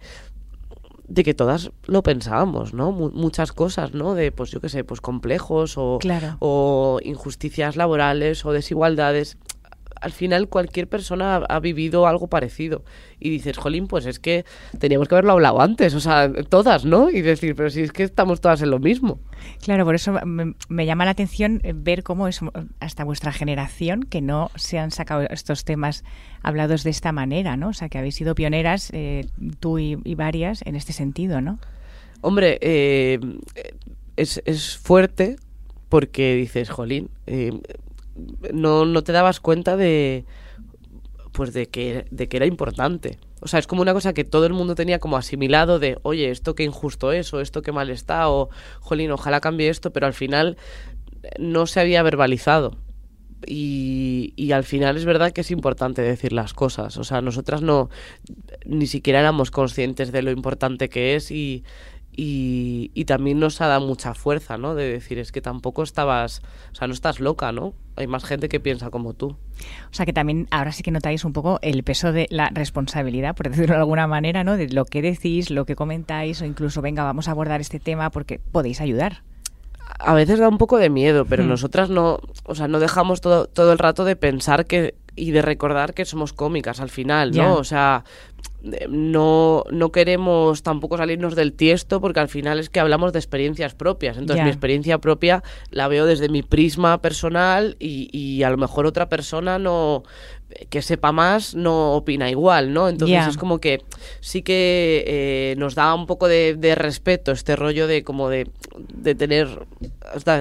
de 1.07 1.23
que 1.23 1.33
todas 1.33 1.71
lo 1.85 2.01
pensábamos, 2.03 2.73
¿no? 2.73 2.91
Mu- 2.91 3.11
muchas 3.11 3.51
cosas, 3.51 3.93
¿no? 3.93 4.13
De, 4.15 4.31
pues 4.31 4.51
yo 4.51 4.61
qué 4.61 4.69
sé, 4.69 4.83
pues 4.83 5.01
complejos 5.01 5.77
o, 5.77 5.97
Claro. 5.99 6.37
o 6.39 6.99
injusticias 7.03 7.75
laborales 7.75 8.45
o 8.45 8.51
desigualdades. 8.53 9.37
Al 10.03 10.11
final 10.11 10.49
cualquier 10.49 10.87
persona 10.87 11.37
ha, 11.37 11.55
ha 11.55 11.59
vivido 11.59 12.07
algo 12.07 12.27
parecido. 12.27 12.83
Y 13.19 13.29
dices, 13.29 13.57
jolín, 13.57 13.87
pues 13.87 14.05
es 14.05 14.19
que 14.19 14.45
teníamos 14.79 15.07
que 15.07 15.15
haberlo 15.15 15.33
hablado 15.33 15.61
antes, 15.61 15.93
o 15.95 15.99
sea, 15.99 16.31
todas, 16.49 16.85
¿no? 16.85 17.09
Y 17.09 17.21
decir, 17.21 17.55
pero 17.55 17.69
si 17.69 17.81
es 17.81 17.91
que 17.91 18.03
estamos 18.03 18.41
todas 18.41 18.61
en 18.61 18.69
lo 18.69 18.79
mismo. 18.79 19.19
Claro, 19.63 19.85
por 19.85 19.95
eso 19.95 20.13
me, 20.25 20.55
me 20.69 20.85
llama 20.85 21.05
la 21.05 21.11
atención 21.11 21.61
eh, 21.63 21.73
ver 21.75 22.03
cómo 22.03 22.27
es 22.27 22.41
hasta 22.79 23.03
vuestra 23.03 23.31
generación 23.31 24.03
que 24.03 24.21
no 24.21 24.51
se 24.55 24.79
han 24.79 24.91
sacado 24.91 25.21
estos 25.29 25.63
temas 25.63 26.03
hablados 26.41 26.83
de 26.83 26.89
esta 26.89 27.11
manera, 27.11 27.57
¿no? 27.57 27.69
O 27.69 27.73
sea, 27.73 27.89
que 27.89 27.97
habéis 27.97 28.15
sido 28.15 28.35
pioneras, 28.35 28.89
eh, 28.93 29.27
tú 29.59 29.79
y, 29.79 29.97
y 30.03 30.15
varias, 30.15 30.61
en 30.65 30.75
este 30.75 30.93
sentido, 30.93 31.41
¿no? 31.41 31.59
Hombre, 32.21 32.57
eh, 32.61 33.19
es, 34.15 34.41
es 34.45 34.77
fuerte 34.77 35.35
porque 35.89 36.35
dices, 36.35 36.69
jolín, 36.69 37.09
eh, 37.27 37.51
no, 38.53 38.85
no 38.85 39.03
te 39.03 39.11
dabas 39.11 39.39
cuenta 39.39 39.77
de 39.77 40.25
pues 41.33 41.51
de 41.51 41.67
que, 41.67 42.05
de 42.11 42.29
que 42.29 42.37
era 42.37 42.45
importante. 42.45 43.17
O 43.41 43.47
sea, 43.47 43.59
es 43.59 43.67
como 43.67 43.81
una 43.81 43.93
cosa 43.93 44.13
que 44.13 44.23
todo 44.23 44.45
el 44.45 44.53
mundo 44.53 44.75
tenía 44.75 44.99
como 44.99 45.17
asimilado 45.17 45.79
de, 45.79 45.97
oye, 46.03 46.29
esto 46.29 46.55
qué 46.55 46.63
injusto 46.63 47.11
es, 47.11 47.33
o 47.33 47.41
esto 47.41 47.61
qué 47.61 47.73
mal 47.73 47.89
está, 47.89 48.29
o, 48.29 48.49
jolín, 48.79 49.11
ojalá 49.11 49.41
cambie 49.41 49.67
esto, 49.69 49.91
pero 49.91 50.05
al 50.05 50.13
final 50.13 50.57
eh, 51.23 51.29
no 51.39 51.65
se 51.65 51.81
había 51.81 52.03
verbalizado. 52.03 52.77
Y, 53.45 54.33
y 54.37 54.53
al 54.53 54.63
final 54.63 54.95
es 54.95 55.03
verdad 55.03 55.31
que 55.31 55.41
es 55.41 55.51
importante 55.51 56.01
decir 56.01 56.31
las 56.31 56.53
cosas. 56.53 56.95
O 56.97 57.03
sea, 57.03 57.19
nosotras 57.21 57.61
no 57.61 57.89
ni 58.65 58.87
siquiera 58.87 59.19
éramos 59.19 59.51
conscientes 59.51 60.13
de 60.13 60.21
lo 60.21 60.31
importante 60.31 60.87
que 60.87 61.15
es 61.15 61.31
y, 61.31 61.65
y, 62.15 62.91
y 62.93 63.05
también 63.05 63.39
nos 63.39 63.59
ha 63.61 63.67
dado 63.67 63.85
mucha 63.85 64.13
fuerza, 64.13 64.57
¿no? 64.57 64.75
De 64.75 64.91
decir, 64.91 65.19
es 65.19 65.31
que 65.31 65.41
tampoco 65.41 65.83
estabas, 65.83 66.41
o 66.71 66.75
sea, 66.75 66.87
no 66.87 66.93
estás 66.93 67.19
loca, 67.19 67.51
¿no? 67.51 67.73
Hay 67.95 68.07
más 68.07 68.23
gente 68.23 68.49
que 68.49 68.59
piensa 68.59 68.89
como 68.89 69.13
tú. 69.13 69.27
O 69.29 69.93
sea, 69.93 70.05
que 70.05 70.13
también 70.13 70.47
ahora 70.51 70.71
sí 70.71 70.83
que 70.83 70.91
notáis 70.91 71.25
un 71.25 71.33
poco 71.33 71.59
el 71.61 71.83
peso 71.83 72.11
de 72.11 72.27
la 72.29 72.49
responsabilidad, 72.53 73.35
por 73.35 73.49
decirlo 73.49 73.75
de 73.75 73.79
alguna 73.81 74.07
manera, 74.07 74.43
¿no? 74.43 74.57
De 74.57 74.69
lo 74.69 74.85
que 74.85 75.01
decís, 75.01 75.49
lo 75.51 75.65
que 75.65 75.75
comentáis, 75.75 76.41
o 76.41 76.45
incluso, 76.45 76.81
venga, 76.81 77.03
vamos 77.03 77.27
a 77.27 77.31
abordar 77.31 77.61
este 77.61 77.79
tema 77.79 78.09
porque 78.09 78.39
podéis 78.39 78.81
ayudar. 78.81 79.23
A 79.99 80.13
veces 80.13 80.39
da 80.39 80.47
un 80.49 80.57
poco 80.57 80.77
de 80.77 80.89
miedo, 80.89 81.25
pero 81.25 81.43
Hmm. 81.43 81.49
nosotras 81.49 81.89
no, 81.89 82.19
o 82.45 82.55
sea, 82.55 82.67
no 82.67 82.79
dejamos 82.79 83.21
todo, 83.21 83.47
todo 83.47 83.71
el 83.73 83.77
rato 83.79 84.05
de 84.05 84.15
pensar 84.15 84.65
que 84.65 84.95
y 85.15 85.29
de 85.29 85.43
recordar 85.43 85.93
que 85.93 86.05
somos 86.05 86.33
cómicas 86.33 86.79
al 86.79 86.89
final, 86.89 87.31
¿no? 87.31 87.53
O 87.55 87.63
sea, 87.63 88.03
no, 88.89 89.63
no 89.71 89.91
queremos 89.91 90.63
tampoco 90.63 90.97
salirnos 90.97 91.35
del 91.35 91.53
tiesto 91.53 91.99
porque 91.99 92.21
al 92.21 92.29
final 92.29 92.59
es 92.59 92.69
que 92.69 92.79
hablamos 92.79 93.11
de 93.11 93.19
experiencias 93.19 93.75
propias. 93.75 94.17
Entonces 94.17 94.43
mi 94.43 94.49
experiencia 94.49 94.99
propia 94.99 95.43
la 95.69 95.87
veo 95.87 96.05
desde 96.05 96.29
mi 96.29 96.43
prisma 96.43 97.01
personal 97.01 97.75
y, 97.79 98.09
y 98.17 98.43
a 98.43 98.49
lo 98.49 98.57
mejor 98.57 98.85
otra 98.85 99.09
persona 99.09 99.59
no 99.59 100.03
que 100.69 100.81
sepa 100.81 101.11
más 101.11 101.55
no 101.55 101.93
opina 101.93 102.29
igual, 102.29 102.73
¿no? 102.73 102.87
Entonces 102.89 103.27
es 103.27 103.37
como 103.37 103.59
que 103.59 103.81
sí 104.19 104.41
que 104.41 105.03
eh, 105.07 105.55
nos 105.57 105.75
da 105.75 105.93
un 105.93 106.05
poco 106.05 106.27
de, 106.27 106.55
de 106.55 106.75
respeto 106.75 107.31
este 107.31 107.55
rollo 107.55 107.87
de 107.87 108.03
como 108.03 108.29
de, 108.29 108.49
de 108.93 109.15
tener, 109.15 109.47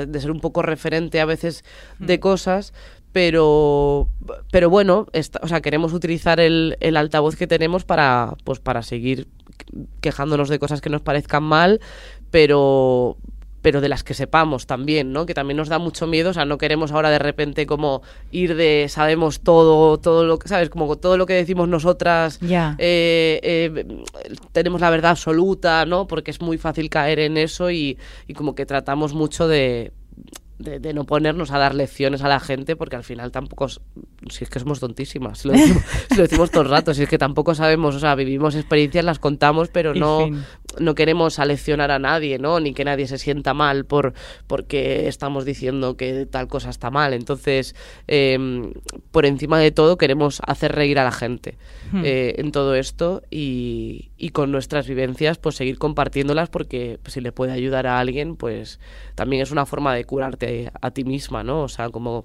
de 0.06 0.20
ser 0.20 0.30
un 0.30 0.40
poco 0.40 0.62
referente 0.62 1.20
a 1.20 1.25
veces 1.25 1.64
de 1.99 2.20
cosas, 2.20 2.73
pero 3.12 4.09
pero 4.50 4.69
bueno, 4.71 5.07
esta- 5.12 5.40
o 5.42 5.49
sea, 5.49 5.61
queremos 5.61 5.92
utilizar 5.92 6.40
el, 6.40 6.76
el 6.81 6.97
altavoz 6.97 7.37
que 7.37 7.47
tenemos 7.47 7.85
para 7.85 8.35
pues 8.45 8.59
para 8.61 8.83
seguir 8.83 9.28
quejándonos 10.00 10.49
de 10.49 10.59
cosas 10.59 10.81
que 10.81 10.90
nos 10.90 11.02
parezcan 11.02 11.42
mal, 11.42 11.81
pero 12.31 13.16
pero 13.61 13.81
de 13.81 13.88
las 13.88 14.02
que 14.02 14.12
sepamos 14.12 14.66
también, 14.66 15.12
¿no? 15.12 15.25
Que 15.25 15.35
también 15.35 15.57
nos 15.57 15.69
da 15.69 15.78
mucho 15.78 16.09
miedo, 16.09 16.31
o 16.31 16.33
sea, 16.35 16.45
no 16.45 16.59
queremos 16.59 16.90
ahora 16.90 17.11
de 17.11 17.21
repente 17.21 17.64
como 17.64 18.02
ir 18.33 18.57
de 18.57 18.87
sabemos 18.88 19.38
todo, 19.38 19.99
todo 19.99 20.25
lo 20.25 20.40
que, 20.40 20.49
¿sabes? 20.49 20.69
Como 20.69 20.97
todo 20.97 21.16
lo 21.16 21.26
que 21.26 21.35
decimos 21.35 21.69
nosotras, 21.69 22.40
Ya. 22.40 22.75
eh, 22.78 23.38
eh, 23.45 24.02
tenemos 24.50 24.81
la 24.81 24.90
verdad 24.90 25.12
absoluta, 25.12 25.87
¿no? 25.87 26.09
Porque 26.09 26.33
es 26.33 26.40
muy 26.40 26.59
fácil 26.59 26.90
caer 26.90 27.21
en 27.21 27.37
eso 27.37 27.71
y, 27.71 27.99
y 28.26 28.35
como 28.35 28.57
que 28.57 28.66
tratamos 28.66 29.14
mucho 29.14 29.47
de, 29.47 29.92
de, 30.62 30.78
de 30.78 30.95
no 30.95 31.04
ponernos 31.04 31.50
a 31.50 31.59
dar 31.59 31.75
lecciones 31.75 32.23
a 32.23 32.28
la 32.28 32.40
gente 32.40 32.76
porque 32.76 32.97
al 32.97 33.04
final 33.04 33.31
tampoco, 33.31 33.69
si 33.69 34.45
es 34.45 34.50
que 34.50 34.59
somos 34.59 34.81
tontísimas, 34.81 35.40
si 35.40 35.49
lo 35.49 35.54
decimos, 35.54 35.83
si 36.09 36.16
lo 36.16 36.23
decimos 36.23 36.50
todo 36.50 36.62
el 36.62 36.71
rato, 36.71 36.95
si 36.95 37.02
es 37.02 37.09
que 37.09 37.19
tampoco 37.19 37.54
sabemos, 37.54 37.95
o 37.95 38.00
sea, 38.00 38.14
vivimos 38.14 38.54
experiencias, 38.54 39.04
las 39.04 39.19
contamos, 39.19 39.69
pero 39.69 39.95
no. 39.95 40.28
No 40.78 40.94
queremos 40.94 41.38
aleccionar 41.38 41.90
a 41.90 41.98
nadie, 41.98 42.38
¿no? 42.38 42.60
Ni 42.60 42.74
que 42.74 42.84
nadie 42.84 43.06
se 43.06 43.18
sienta 43.18 43.54
mal 43.54 43.84
por 43.84 44.14
porque 44.46 45.08
estamos 45.08 45.44
diciendo 45.44 45.96
que 45.96 46.26
tal 46.26 46.48
cosa 46.48 46.70
está 46.70 46.90
mal. 46.90 47.12
Entonces, 47.14 47.74
eh, 48.08 48.72
por 49.10 49.26
encima 49.26 49.58
de 49.58 49.70
todo, 49.70 49.96
queremos 49.96 50.40
hacer 50.46 50.72
reír 50.72 50.98
a 50.98 51.04
la 51.04 51.12
gente 51.12 51.56
Hmm. 51.92 52.02
eh, 52.06 52.34
en 52.38 52.52
todo 52.52 52.74
esto 52.74 53.22
y, 53.30 54.10
y 54.16 54.30
con 54.30 54.50
nuestras 54.50 54.88
vivencias, 54.88 55.36
pues 55.36 55.56
seguir 55.56 55.78
compartiéndolas 55.78 56.48
porque 56.48 56.98
pues, 57.02 57.12
si 57.14 57.20
le 57.20 57.32
puede 57.32 57.52
ayudar 57.52 57.86
a 57.86 57.98
alguien, 57.98 58.36
pues 58.36 58.80
también 59.14 59.42
es 59.42 59.50
una 59.50 59.66
forma 59.66 59.94
de 59.94 60.04
curarte 60.04 60.70
a 60.80 60.90
ti 60.90 61.04
misma, 61.04 61.44
¿no? 61.44 61.62
O 61.62 61.68
sea, 61.68 61.90
como 61.90 62.24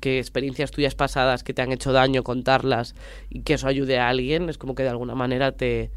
que 0.00 0.18
experiencias 0.18 0.72
tuyas 0.72 0.96
pasadas 0.96 1.44
que 1.44 1.54
te 1.54 1.62
han 1.62 1.70
hecho 1.70 1.92
daño, 1.92 2.24
contarlas 2.24 2.94
y 3.30 3.40
que 3.42 3.54
eso 3.54 3.68
ayude 3.68 3.98
a 3.98 4.08
alguien, 4.08 4.48
es 4.48 4.58
como 4.58 4.74
que 4.74 4.82
de 4.82 4.88
alguna 4.88 5.14
manera 5.14 5.52
te, 5.52 5.90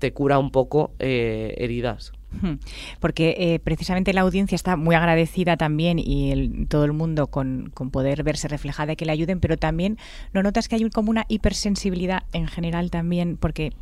te 0.00 0.12
cura 0.12 0.40
un 0.40 0.50
poco 0.50 0.92
eh, 0.98 1.54
heridas. 1.58 2.12
Hmm. 2.32 2.54
Porque 3.00 3.34
eh, 3.38 3.58
precisamente 3.58 4.12
la 4.12 4.20
audiencia 4.20 4.54
está 4.54 4.76
muy 4.76 4.94
agradecida 4.94 5.56
también 5.56 5.98
y 5.98 6.30
el, 6.30 6.68
todo 6.68 6.84
el 6.84 6.92
mundo 6.92 7.26
con, 7.28 7.70
con, 7.74 7.90
poder 7.90 8.22
verse 8.22 8.48
reflejada 8.48 8.92
y 8.92 8.96
que 8.96 9.04
le 9.04 9.12
ayuden, 9.12 9.40
pero 9.40 9.56
también 9.56 9.98
no 10.32 10.42
notas 10.42 10.68
que 10.68 10.76
hay 10.76 10.90
como 10.90 11.10
una 11.10 11.24
hipersensibilidad 11.28 12.22
en 12.32 12.46
general 12.46 12.90
también, 12.90 13.36
porque 13.36 13.72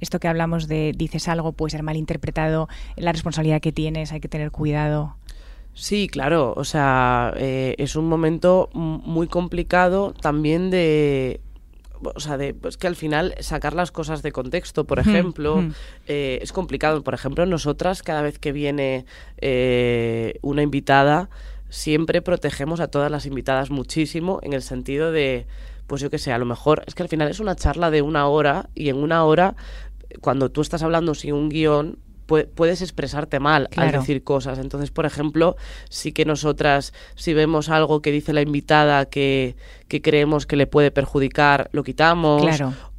esto 0.00 0.20
que 0.20 0.28
hablamos 0.28 0.68
de 0.68 0.92
dices 0.96 1.28
algo 1.28 1.52
puede 1.52 1.70
ser 1.70 1.82
malinterpretado, 1.82 2.68
la 2.96 3.12
responsabilidad 3.12 3.60
que 3.60 3.72
tienes, 3.72 4.12
hay 4.12 4.20
que 4.20 4.28
tener 4.28 4.50
cuidado. 4.50 5.16
Sí, 5.74 6.08
claro, 6.08 6.54
o 6.56 6.64
sea, 6.64 7.32
eh, 7.36 7.76
es 7.78 7.94
un 7.94 8.08
momento 8.08 8.68
muy 8.74 9.28
complicado 9.28 10.12
también 10.12 10.70
de, 10.70 11.40
o 12.02 12.20
sea, 12.20 12.36
de, 12.36 12.54
pues 12.54 12.76
que 12.76 12.86
al 12.86 12.96
final 12.96 13.34
sacar 13.40 13.74
las 13.74 13.90
cosas 13.90 14.22
de 14.22 14.32
contexto, 14.32 14.86
por 14.86 14.98
ejemplo, 14.98 15.64
eh, 16.06 16.38
es 16.42 16.52
complicado. 16.52 17.02
Por 17.02 17.14
ejemplo, 17.14 17.46
nosotras 17.46 18.02
cada 18.02 18.22
vez 18.22 18.38
que 18.38 18.52
viene 18.52 19.04
eh, 19.38 20.38
una 20.42 20.62
invitada, 20.62 21.30
siempre 21.68 22.22
protegemos 22.22 22.80
a 22.80 22.88
todas 22.88 23.10
las 23.10 23.26
invitadas 23.26 23.70
muchísimo 23.70 24.40
en 24.42 24.52
el 24.52 24.62
sentido 24.62 25.12
de, 25.12 25.46
pues 25.86 26.00
yo 26.00 26.10
qué 26.10 26.18
sé, 26.18 26.32
a 26.32 26.38
lo 26.38 26.44
mejor 26.44 26.82
es 26.86 26.94
que 26.94 27.02
al 27.02 27.08
final 27.08 27.28
es 27.28 27.40
una 27.40 27.56
charla 27.56 27.90
de 27.90 28.02
una 28.02 28.26
hora 28.28 28.70
y 28.74 28.88
en 28.88 28.96
una 28.96 29.24
hora, 29.24 29.56
cuando 30.20 30.50
tú 30.50 30.60
estás 30.60 30.82
hablando 30.82 31.14
sin 31.14 31.34
un 31.34 31.48
guion, 31.48 31.98
puedes 32.28 32.82
expresarte 32.82 33.40
mal 33.40 33.68
al 33.76 33.90
decir 33.90 34.22
cosas. 34.22 34.58
Entonces, 34.58 34.90
por 34.90 35.06
ejemplo, 35.06 35.56
sí 35.88 36.12
que 36.12 36.24
nosotras, 36.24 36.92
si 37.14 37.32
vemos 37.32 37.70
algo 37.70 38.02
que 38.02 38.12
dice 38.12 38.34
la 38.34 38.42
invitada 38.42 39.06
que, 39.06 39.56
que 39.88 40.02
creemos 40.02 40.44
que 40.44 40.56
le 40.56 40.66
puede 40.66 40.90
perjudicar, 40.90 41.70
lo 41.72 41.82
quitamos. 41.82 42.46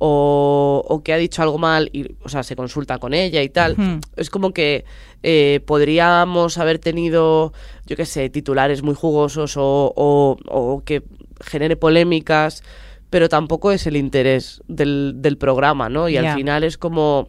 O, 0.01 0.83
o, 0.87 1.03
que 1.03 1.13
ha 1.13 1.17
dicho 1.17 1.41
algo 1.41 1.57
mal 1.57 1.89
y, 1.91 2.15
o 2.23 2.29
sea, 2.29 2.41
se 2.41 2.55
consulta 2.55 2.97
con 2.97 3.13
ella 3.13 3.43
y 3.43 3.49
tal. 3.49 4.01
Es 4.15 4.29
como 4.29 4.51
que 4.51 4.85
eh, 5.21 5.59
podríamos 5.65 6.57
haber 6.57 6.79
tenido, 6.79 7.53
yo 7.85 7.95
qué 7.95 8.05
sé, 8.05 8.29
titulares 8.29 8.81
muy 8.81 8.95
jugosos 8.95 9.55
o, 9.57 9.93
o, 9.95 10.81
que 10.85 11.03
genere 11.41 11.75
polémicas 11.75 12.63
pero 13.09 13.27
tampoco 13.27 13.71
es 13.71 13.87
el 13.87 13.97
interés 13.97 14.61
del, 14.67 15.13
del 15.15 15.35
programa, 15.35 15.89
¿no? 15.89 16.09
Y 16.09 16.17
al 16.17 16.35
final 16.35 16.63
es 16.63 16.77
como 16.77 17.27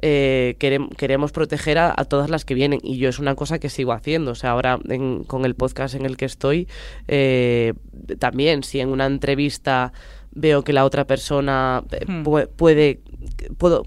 eh, 0.00 0.56
queremos, 0.58 1.32
proteger 1.32 1.78
a, 1.78 1.94
todas 2.04 2.30
las 2.30 2.44
que 2.44 2.54
vienen 2.54 2.80
y 2.82 2.98
yo 2.98 3.08
es 3.08 3.18
una 3.18 3.34
cosa 3.34 3.58
que 3.58 3.68
sigo 3.68 3.92
haciendo. 3.92 4.32
O 4.32 4.34
sea, 4.34 4.50
ahora 4.50 4.78
con 5.26 5.44
el 5.44 5.54
podcast 5.54 5.94
en 5.94 6.06
el 6.06 6.16
que 6.16 6.24
estoy, 6.24 6.68
eh, 7.08 7.74
también 8.18 8.62
si 8.62 8.80
en 8.80 8.90
una 8.90 9.06
entrevista 9.06 9.92
veo 10.30 10.62
que 10.62 10.72
la 10.72 10.84
otra 10.84 11.06
persona 11.06 11.82
eh, 11.90 12.04
hmm. 12.06 12.22
puede, 12.56 13.00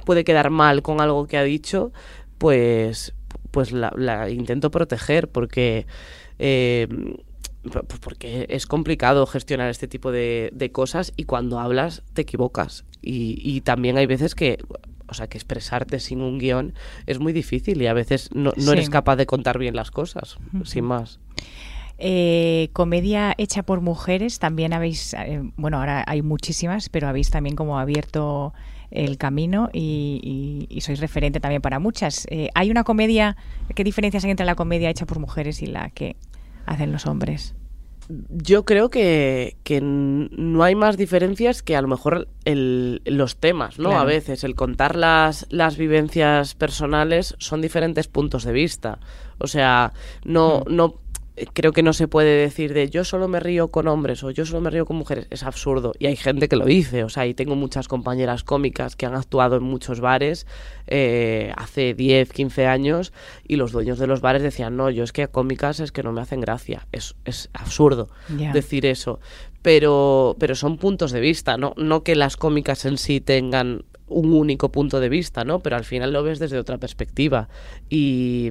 puede 0.05 0.23
quedar 0.23 0.49
mal 0.49 0.81
con 0.81 1.01
algo 1.01 1.27
que 1.27 1.37
ha 1.37 1.43
dicho, 1.43 1.91
pues, 2.37 3.13
pues 3.51 3.71
la, 3.71 4.29
intento 4.29 4.71
proteger 4.71 5.29
porque... 5.29 5.85
porque 8.01 8.47
es 8.49 8.65
complicado 8.65 9.27
gestionar 9.27 9.69
este 9.69 9.87
tipo 9.87 10.11
de, 10.11 10.69
cosas 10.73 11.13
y 11.15 11.25
cuando 11.25 11.59
hablas 11.59 12.03
te 12.13 12.23
equivocas. 12.23 12.85
Y, 13.03 13.39
y, 13.43 13.61
también 13.61 13.97
hay 13.97 14.05
veces 14.05 14.35
que 14.35 14.59
o 15.11 15.13
sea, 15.13 15.27
que 15.27 15.37
expresarte 15.37 15.99
sin 15.99 16.21
un 16.21 16.39
guion 16.39 16.73
es 17.05 17.19
muy 17.19 17.33
difícil 17.33 17.81
y 17.81 17.87
a 17.87 17.93
veces 17.93 18.29
no, 18.33 18.53
eres 18.71 18.89
capaz 18.89 19.17
de 19.17 19.25
contar 19.25 19.59
bien 19.59 19.75
las 19.75 19.91
cosas, 19.91 20.37
sin 20.63 20.85
más. 20.85 21.19
Eh, 21.97 22.69
comedia 22.71 23.35
hecha 23.37 23.61
por 23.61 23.81
mujeres, 23.81 24.39
también 24.39 24.73
habéis, 24.73 25.13
eh, 25.13 25.41
bueno, 25.57 25.77
ahora 25.77 26.03
hay 26.07 26.21
muchísimas, 26.21 26.87
pero 26.87 27.09
habéis 27.09 27.29
también 27.29 27.55
como 27.55 27.77
abierto 27.77 28.53
el 28.89 29.17
camino 29.17 29.69
y, 29.71 30.67
sois 30.81 30.99
referente 30.99 31.41
también 31.41 31.61
para 31.61 31.77
muchas. 31.77 32.25
Eh, 32.31 32.49
¿Hay 32.55 32.71
una 32.71 32.83
comedia, 32.85 33.35
qué 33.75 33.83
diferencias 33.83 34.23
hay 34.23 34.31
entre 34.31 34.45
la 34.45 34.55
comedia 34.55 34.89
hecha 34.89 35.05
por 35.05 35.19
mujeres 35.19 35.61
y 35.61 35.67
la 35.67 35.89
que 35.89 36.15
hacen 36.65 36.91
los 36.93 37.05
hombres? 37.05 37.53
Yo 38.29 38.65
creo 38.65 38.89
que, 38.89 39.55
no 39.81 40.63
hay 40.63 40.75
más 40.75 40.97
diferencias 40.97 41.63
que 41.63 41.75
a 41.75 41.81
lo 41.81 41.87
mejor 41.87 42.27
los 42.45 43.37
temas, 43.37 43.79
¿no? 43.79 43.99
A 43.99 44.05
veces 44.05 44.43
el 44.43 44.55
contar 44.55 44.95
las, 44.95 45.45
las 45.49 45.77
vivencias 45.77 46.55
personales 46.55 47.35
son 47.39 47.61
diferentes 47.61 48.07
puntos 48.07 48.43
de 48.43 48.53
vista. 48.53 48.99
O 49.37 49.47
sea, 49.47 49.93
no, 50.23 50.63
mm. 50.67 50.75
no 50.75 50.95
creo 51.53 51.71
que 51.71 51.83
no 51.83 51.93
se 51.93 52.07
puede 52.07 52.41
decir 52.41 52.73
de 52.73 52.89
yo 52.89 53.03
solo 53.03 53.27
me 53.27 53.39
río 53.39 53.69
con 53.69 53.87
hombres 53.87 54.23
o 54.23 54.31
yo 54.31 54.45
solo 54.45 54.61
me 54.61 54.69
río 54.69 54.85
con 54.85 54.97
mujeres. 54.97 55.27
Es 55.29 55.43
absurdo. 55.43 55.93
Y 55.99 56.07
hay 56.07 56.15
gente 56.15 56.47
que 56.47 56.55
lo 56.55 56.65
dice. 56.65 57.03
O 57.03 57.09
sea, 57.09 57.25
y 57.25 57.33
tengo 57.33 57.55
muchas 57.55 57.87
compañeras 57.87 58.43
cómicas 58.43 58.95
que 58.95 59.05
han 59.05 59.15
actuado 59.15 59.55
en 59.55 59.63
muchos 59.63 60.01
bares 60.01 60.45
eh, 60.87 61.53
hace 61.55 61.93
10, 61.93 62.31
15 62.31 62.67
años 62.67 63.13
y 63.47 63.55
los 63.55 63.71
dueños 63.71 63.99
de 63.99 64.07
los 64.07 64.21
bares 64.21 64.41
decían, 64.41 64.75
no, 64.75 64.89
yo 64.89 65.03
es 65.03 65.11
que 65.11 65.23
a 65.23 65.27
cómicas 65.27 65.79
es 65.79 65.91
que 65.91 66.03
no 66.03 66.11
me 66.11 66.21
hacen 66.21 66.41
gracia. 66.41 66.87
Es, 66.91 67.15
es 67.25 67.49
absurdo 67.53 68.09
decir 68.53 68.85
eso. 68.85 69.19
Pero, 69.61 70.35
pero 70.39 70.55
son 70.55 70.77
puntos 70.77 71.11
de 71.11 71.19
vista, 71.19 71.55
¿no? 71.57 71.73
No 71.77 72.03
que 72.03 72.15
las 72.15 72.35
cómicas 72.35 72.85
en 72.85 72.97
sí 72.97 73.21
tengan 73.21 73.83
un 74.07 74.33
único 74.33 74.71
punto 74.71 74.99
de 74.99 75.07
vista, 75.07 75.43
¿no? 75.45 75.59
Pero 75.59 75.77
al 75.77 75.85
final 75.85 76.11
lo 76.11 76.23
ves 76.23 76.39
desde 76.39 76.57
otra 76.57 76.77
perspectiva. 76.77 77.47
Y, 77.89 78.49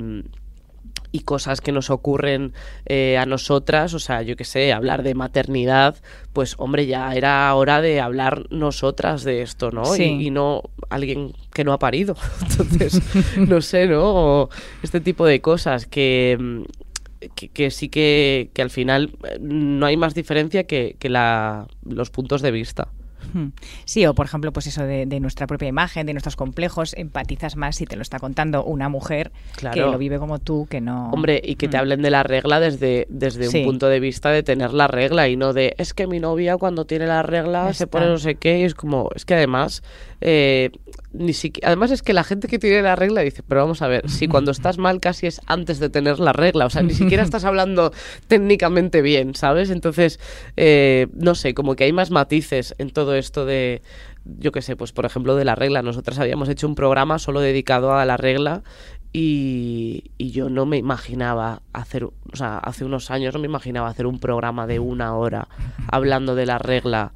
y 1.12 1.20
cosas 1.20 1.60
que 1.60 1.72
nos 1.72 1.90
ocurren 1.90 2.52
eh, 2.86 3.18
a 3.18 3.26
nosotras, 3.26 3.94
o 3.94 3.98
sea, 3.98 4.22
yo 4.22 4.36
qué 4.36 4.44
sé, 4.44 4.72
hablar 4.72 5.02
de 5.02 5.14
maternidad, 5.14 5.96
pues 6.32 6.54
hombre, 6.58 6.86
ya 6.86 7.14
era 7.14 7.52
hora 7.54 7.80
de 7.80 8.00
hablar 8.00 8.46
nosotras 8.50 9.24
de 9.24 9.42
esto, 9.42 9.70
¿no? 9.70 9.96
Y, 9.96 10.30
no 10.30 10.62
alguien 10.88 11.32
que 11.52 11.64
no 11.64 11.72
ha 11.72 11.78
parido. 11.78 12.16
Entonces, 12.42 13.00
no 13.36 13.60
sé, 13.60 13.86
¿no? 13.86 14.48
este 14.82 15.00
tipo 15.00 15.26
de 15.26 15.40
cosas 15.40 15.86
que, 15.86 16.64
que, 17.34 17.70
sí 17.70 17.88
que, 17.88 18.50
que, 18.52 18.62
al 18.62 18.70
final 18.70 19.10
eh, 19.24 19.38
no 19.40 19.86
hay 19.86 19.96
más 19.96 20.14
diferencia 20.14 20.64
que, 20.64 20.96
que 20.98 21.08
la, 21.08 21.66
los 21.84 22.10
puntos 22.10 22.42
de 22.42 22.50
vista. 22.50 22.88
Sí, 23.84 24.06
o 24.06 24.14
por 24.14 24.26
ejemplo, 24.26 24.52
pues 24.52 24.66
eso 24.66 24.84
de, 24.84 25.20
nuestra 25.20 25.46
propia 25.46 25.68
imagen, 25.68 26.06
de 26.06 26.12
nuestros 26.12 26.36
complejos, 26.36 26.94
empatizas 26.96 27.56
más 27.56 27.76
si 27.76 27.86
te 27.86 27.96
lo 27.96 28.02
está 28.02 28.18
contando 28.18 28.64
una 28.64 28.88
mujer 28.88 29.32
que 29.72 29.80
lo 29.80 29.98
vive 29.98 30.18
como 30.18 30.38
tú, 30.38 30.66
que 30.68 30.80
no... 30.80 31.10
Hombre, 31.10 31.40
y 31.42 31.56
que 31.56 31.68
te 31.68 31.76
mm. 31.76 31.80
hablen 31.80 32.02
de 32.02 32.10
la 32.10 32.22
regla 32.22 32.60
desde, 32.60 33.06
desde 33.10 33.48
un 33.48 33.64
punto 33.64 33.88
de 33.88 34.00
vista 34.00 34.30
de 34.30 34.42
tener 34.42 34.72
la 34.72 34.86
regla 34.86 35.28
y 35.28 35.36
no 35.36 35.52
de, 35.52 35.74
es 35.78 35.94
que 35.94 36.06
mi 36.06 36.20
novia 36.20 36.56
cuando 36.56 36.84
tiene 36.84 37.06
la 37.06 37.22
regla 37.22 37.72
se 37.72 37.86
pone 37.86 38.06
no 38.06 38.18
sé 38.18 38.36
qué, 38.36 38.60
y 38.60 38.64
es 38.64 38.74
como, 38.74 39.10
es 39.14 39.24
que 39.24 39.34
además 39.34 39.82
eh, 40.20 40.70
ni 41.12 41.32
siquiera, 41.32 41.68
además 41.68 41.90
es 41.90 42.02
que 42.02 42.12
la 42.12 42.24
gente 42.24 42.46
que 42.46 42.58
tiene 42.58 42.82
la 42.82 42.94
regla 42.94 43.22
dice, 43.22 43.42
pero 43.46 43.62
vamos 43.62 43.82
a 43.82 43.88
ver, 43.88 44.08
si 44.08 44.28
cuando 44.28 44.50
estás 44.50 44.78
mal 44.78 45.00
casi 45.00 45.26
es 45.26 45.40
antes 45.46 45.80
de 45.80 45.88
tener 45.88 46.20
la 46.20 46.32
regla, 46.32 46.66
o 46.66 46.70
sea, 46.70 46.82
ni 46.82 46.94
siquiera 46.94 47.22
estás 47.22 47.44
hablando 47.44 47.92
técnicamente 48.28 49.02
bien, 49.02 49.34
¿sabes? 49.34 49.70
Entonces, 49.70 50.20
eh, 50.56 51.08
no 51.14 51.34
sé, 51.34 51.54
como 51.54 51.74
que 51.74 51.84
hay 51.84 51.92
más 51.92 52.10
matices 52.10 52.74
en 52.78 52.90
todo 52.90 53.09
esto 53.14 53.44
de, 53.46 53.82
yo 54.24 54.52
qué 54.52 54.62
sé, 54.62 54.76
pues 54.76 54.92
por 54.92 55.06
ejemplo 55.06 55.36
de 55.36 55.44
la 55.44 55.54
regla. 55.54 55.82
Nosotras 55.82 56.18
habíamos 56.18 56.48
hecho 56.48 56.66
un 56.66 56.74
programa 56.74 57.18
solo 57.18 57.40
dedicado 57.40 57.94
a 57.94 58.04
la 58.04 58.16
regla 58.16 58.62
y, 59.12 60.12
y, 60.18 60.30
yo 60.30 60.48
no 60.50 60.66
me 60.66 60.76
imaginaba 60.76 61.62
hacer, 61.72 62.04
o 62.04 62.12
sea, 62.34 62.58
hace 62.58 62.84
unos 62.84 63.10
años 63.10 63.34
no 63.34 63.40
me 63.40 63.46
imaginaba 63.46 63.88
hacer 63.88 64.06
un 64.06 64.20
programa 64.20 64.68
de 64.68 64.78
una 64.78 65.16
hora 65.16 65.48
hablando 65.90 66.36
de 66.36 66.46
la 66.46 66.58
regla 66.58 67.12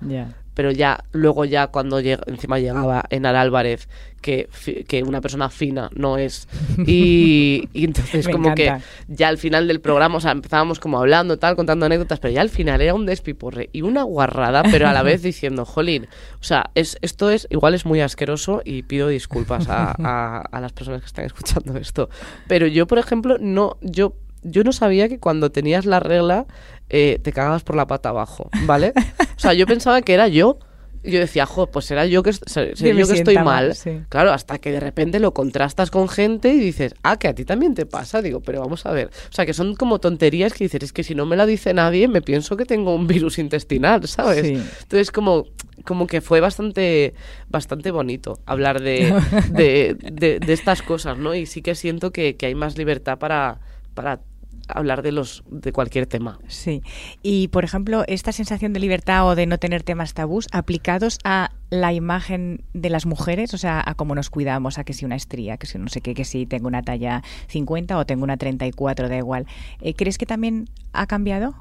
pero 0.54 0.70
ya 0.70 1.04
luego 1.12 1.44
ya 1.44 1.66
cuando 1.68 1.98
encima 1.98 2.58
llegaba 2.58 3.04
Enar 3.10 3.36
Álvarez, 3.36 3.88
que, 4.20 4.48
que 4.88 5.02
una 5.02 5.20
persona 5.20 5.50
fina 5.50 5.90
no 5.94 6.16
es, 6.16 6.48
y, 6.86 7.68
entonces 7.74 8.26
como 8.32 8.54
que 8.54 8.74
ya 9.06 9.28
al 9.28 9.36
final 9.36 9.68
del 9.68 9.80
programa, 9.80 10.16
o 10.16 10.20
sea, 10.20 10.30
empezábamos 10.30 10.80
como 10.80 10.98
hablando, 10.98 11.38
tal, 11.38 11.56
contando 11.56 11.84
anécdotas, 11.84 12.20
pero 12.20 12.32
ya 12.32 12.40
al 12.40 12.48
final 12.48 12.80
era 12.80 12.94
un 12.94 13.04
despiporre 13.04 13.68
y 13.72 13.82
una 13.82 14.02
guarrada, 14.02 14.62
pero 14.70 14.88
a 14.88 14.92
la 14.92 15.02
vez 15.02 15.22
diciendo, 15.22 15.66
jolín, 15.66 16.06
o 16.40 16.44
sea, 16.44 16.70
es, 16.74 16.96
esto 17.02 17.30
es, 17.30 17.46
igual 17.50 17.74
es 17.74 17.84
muy 17.84 18.00
asqueroso 18.00 18.62
y 18.64 18.84
pido 18.84 19.08
disculpas 19.08 19.68
a, 19.68 19.94
a, 19.98 20.40
a 20.40 20.60
las 20.60 20.72
personas 20.72 21.02
que 21.02 21.06
están 21.06 21.26
escuchando 21.26 21.76
esto, 21.76 22.08
pero 22.48 22.66
yo, 22.66 22.86
por 22.86 22.98
ejemplo, 22.98 23.36
no, 23.38 23.76
yo 23.82 24.14
yo 24.44 24.62
no 24.62 24.72
sabía 24.72 25.08
que 25.08 25.18
cuando 25.18 25.50
tenías 25.50 25.86
la 25.86 26.00
regla 26.00 26.46
eh, 26.90 27.18
te 27.22 27.32
cagabas 27.32 27.62
por 27.62 27.76
la 27.76 27.86
pata 27.86 28.10
abajo, 28.10 28.50
¿vale? 28.66 28.92
o 29.36 29.40
sea, 29.40 29.54
yo 29.54 29.66
pensaba 29.66 30.02
que 30.02 30.14
era 30.14 30.28
yo. 30.28 30.58
Y 31.06 31.10
yo 31.10 31.18
decía, 31.20 31.44
jo, 31.44 31.66
pues 31.66 31.84
será 31.84 32.06
yo 32.06 32.22
que, 32.22 32.30
yo 32.32 33.06
que 33.06 33.12
estoy 33.12 33.36
mal. 33.36 33.76
Claro, 34.08 34.32
hasta 34.32 34.56
que 34.58 34.72
de 34.72 34.80
repente 34.80 35.20
lo 35.20 35.34
contrastas 35.34 35.90
con 35.90 36.08
gente 36.08 36.54
y 36.54 36.58
dices, 36.58 36.94
ah, 37.02 37.18
que 37.18 37.28
a 37.28 37.34
ti 37.34 37.44
también 37.44 37.74
te 37.74 37.84
pasa. 37.84 38.22
Digo, 38.22 38.40
pero 38.40 38.60
vamos 38.60 38.86
a 38.86 38.92
ver. 38.92 39.08
O 39.08 39.32
sea, 39.32 39.44
que 39.44 39.52
son 39.52 39.74
como 39.74 39.98
tonterías 39.98 40.54
que 40.54 40.64
dices, 40.64 40.82
es 40.82 40.92
que 40.94 41.04
si 41.04 41.14
no 41.14 41.26
me 41.26 41.36
la 41.36 41.44
dice 41.44 41.74
nadie, 41.74 42.08
me 42.08 42.22
pienso 42.22 42.56
que 42.56 42.64
tengo 42.64 42.94
un 42.94 43.06
virus 43.06 43.38
intestinal, 43.38 44.08
¿sabes? 44.08 44.46
Entonces, 44.46 45.10
como, 45.10 45.44
como 45.84 46.06
que 46.06 46.22
fue 46.22 46.40
bastante, 46.40 47.12
bastante 47.50 47.90
bonito 47.90 48.40
hablar 48.46 48.80
de, 48.82 49.14
de, 49.50 50.38
de, 50.40 50.52
estas 50.54 50.80
cosas, 50.80 51.18
¿no? 51.18 51.34
Y 51.34 51.44
sí 51.44 51.60
que 51.60 51.74
siento 51.74 52.12
que, 52.12 52.36
que 52.36 52.46
hay 52.46 52.54
más 52.54 52.78
libertad 52.78 53.18
para, 53.18 53.60
para 53.92 54.20
hablar 54.68 55.02
de 55.02 55.12
los 55.12 55.42
de 55.50 55.72
cualquier 55.72 56.06
tema. 56.06 56.38
Sí. 56.48 56.82
Y 57.22 57.48
por 57.48 57.64
ejemplo, 57.64 58.04
esta 58.06 58.32
sensación 58.32 58.72
de 58.72 58.80
libertad 58.80 59.26
o 59.26 59.34
de 59.34 59.46
no 59.46 59.58
tener 59.58 59.82
temas 59.82 60.14
tabús 60.14 60.46
aplicados 60.52 61.18
a 61.24 61.50
la 61.70 61.92
imagen 61.92 62.62
de 62.72 62.90
las 62.90 63.06
mujeres, 63.06 63.52
o 63.54 63.58
sea, 63.58 63.82
a 63.84 63.94
cómo 63.94 64.14
nos 64.14 64.30
cuidamos, 64.30 64.78
a 64.78 64.84
que 64.84 64.92
si 64.92 65.04
una 65.04 65.16
estría, 65.16 65.56
que 65.56 65.66
si 65.66 65.78
no 65.78 65.88
sé 65.88 66.00
qué, 66.00 66.14
que 66.14 66.24
si 66.24 66.46
tengo 66.46 66.68
una 66.68 66.82
talla 66.82 67.22
50 67.48 67.98
o 67.98 68.06
tengo 68.06 68.24
una 68.24 68.36
34, 68.36 69.08
da 69.08 69.16
igual. 69.16 69.46
Eh, 69.80 69.94
¿Crees 69.94 70.18
que 70.18 70.26
también 70.26 70.68
ha 70.92 71.06
cambiado? 71.06 71.54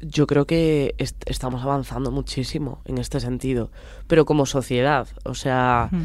Yo 0.00 0.26
creo 0.26 0.46
que 0.46 0.94
est 0.98 1.16
estamos 1.28 1.62
avanzando 1.62 2.10
muchísimo 2.10 2.80
en 2.84 2.98
este 2.98 3.18
sentido, 3.18 3.70
pero 4.06 4.26
como 4.26 4.44
sociedad, 4.46 5.08
o 5.24 5.34
sea, 5.34 5.88
Mm. 5.90 6.04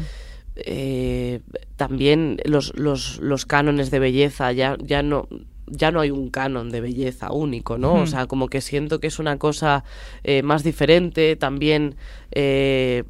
eh, 0.56 1.40
también 1.76 2.38
los, 2.44 2.72
los, 2.76 3.18
los 3.20 3.44
cánones 3.46 3.90
de 3.90 3.98
belleza 3.98 4.50
ya, 4.52 4.76
ya 4.82 5.02
no 5.02 5.28
ya 5.72 5.90
no 5.90 6.00
hay 6.00 6.10
un 6.10 6.30
canon 6.30 6.70
de 6.70 6.80
belleza 6.80 7.32
único, 7.32 7.78
¿no? 7.78 7.94
O 7.94 8.06
sea, 8.06 8.26
como 8.26 8.48
que 8.48 8.60
siento 8.60 9.00
que 9.00 9.06
es 9.06 9.18
una 9.18 9.38
cosa 9.38 9.84
eh, 10.22 10.42
más 10.42 10.62
diferente, 10.62 11.34
también, 11.36 11.96
eh, 12.30 13.04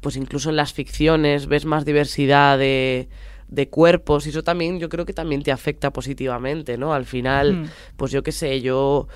pues 0.00 0.16
incluso 0.16 0.50
en 0.50 0.56
las 0.56 0.72
ficciones 0.72 1.46
ves 1.46 1.64
más 1.64 1.84
diversidad 1.84 2.58
de, 2.58 3.08
de 3.52 3.68
cuerpos 3.68 4.26
y 4.26 4.30
eso 4.30 4.42
también 4.42 4.80
yo 4.80 4.88
creo 4.88 5.04
que 5.04 5.12
también 5.12 5.42
te 5.42 5.52
afecta 5.52 5.92
positivamente, 5.92 6.78
¿no? 6.78 6.94
Al 6.94 7.04
final, 7.04 7.52
Mm. 7.54 7.66
pues 7.96 8.10
yo 8.10 8.22
qué 8.22 8.32
sé, 8.32 8.60
yo 8.62 9.06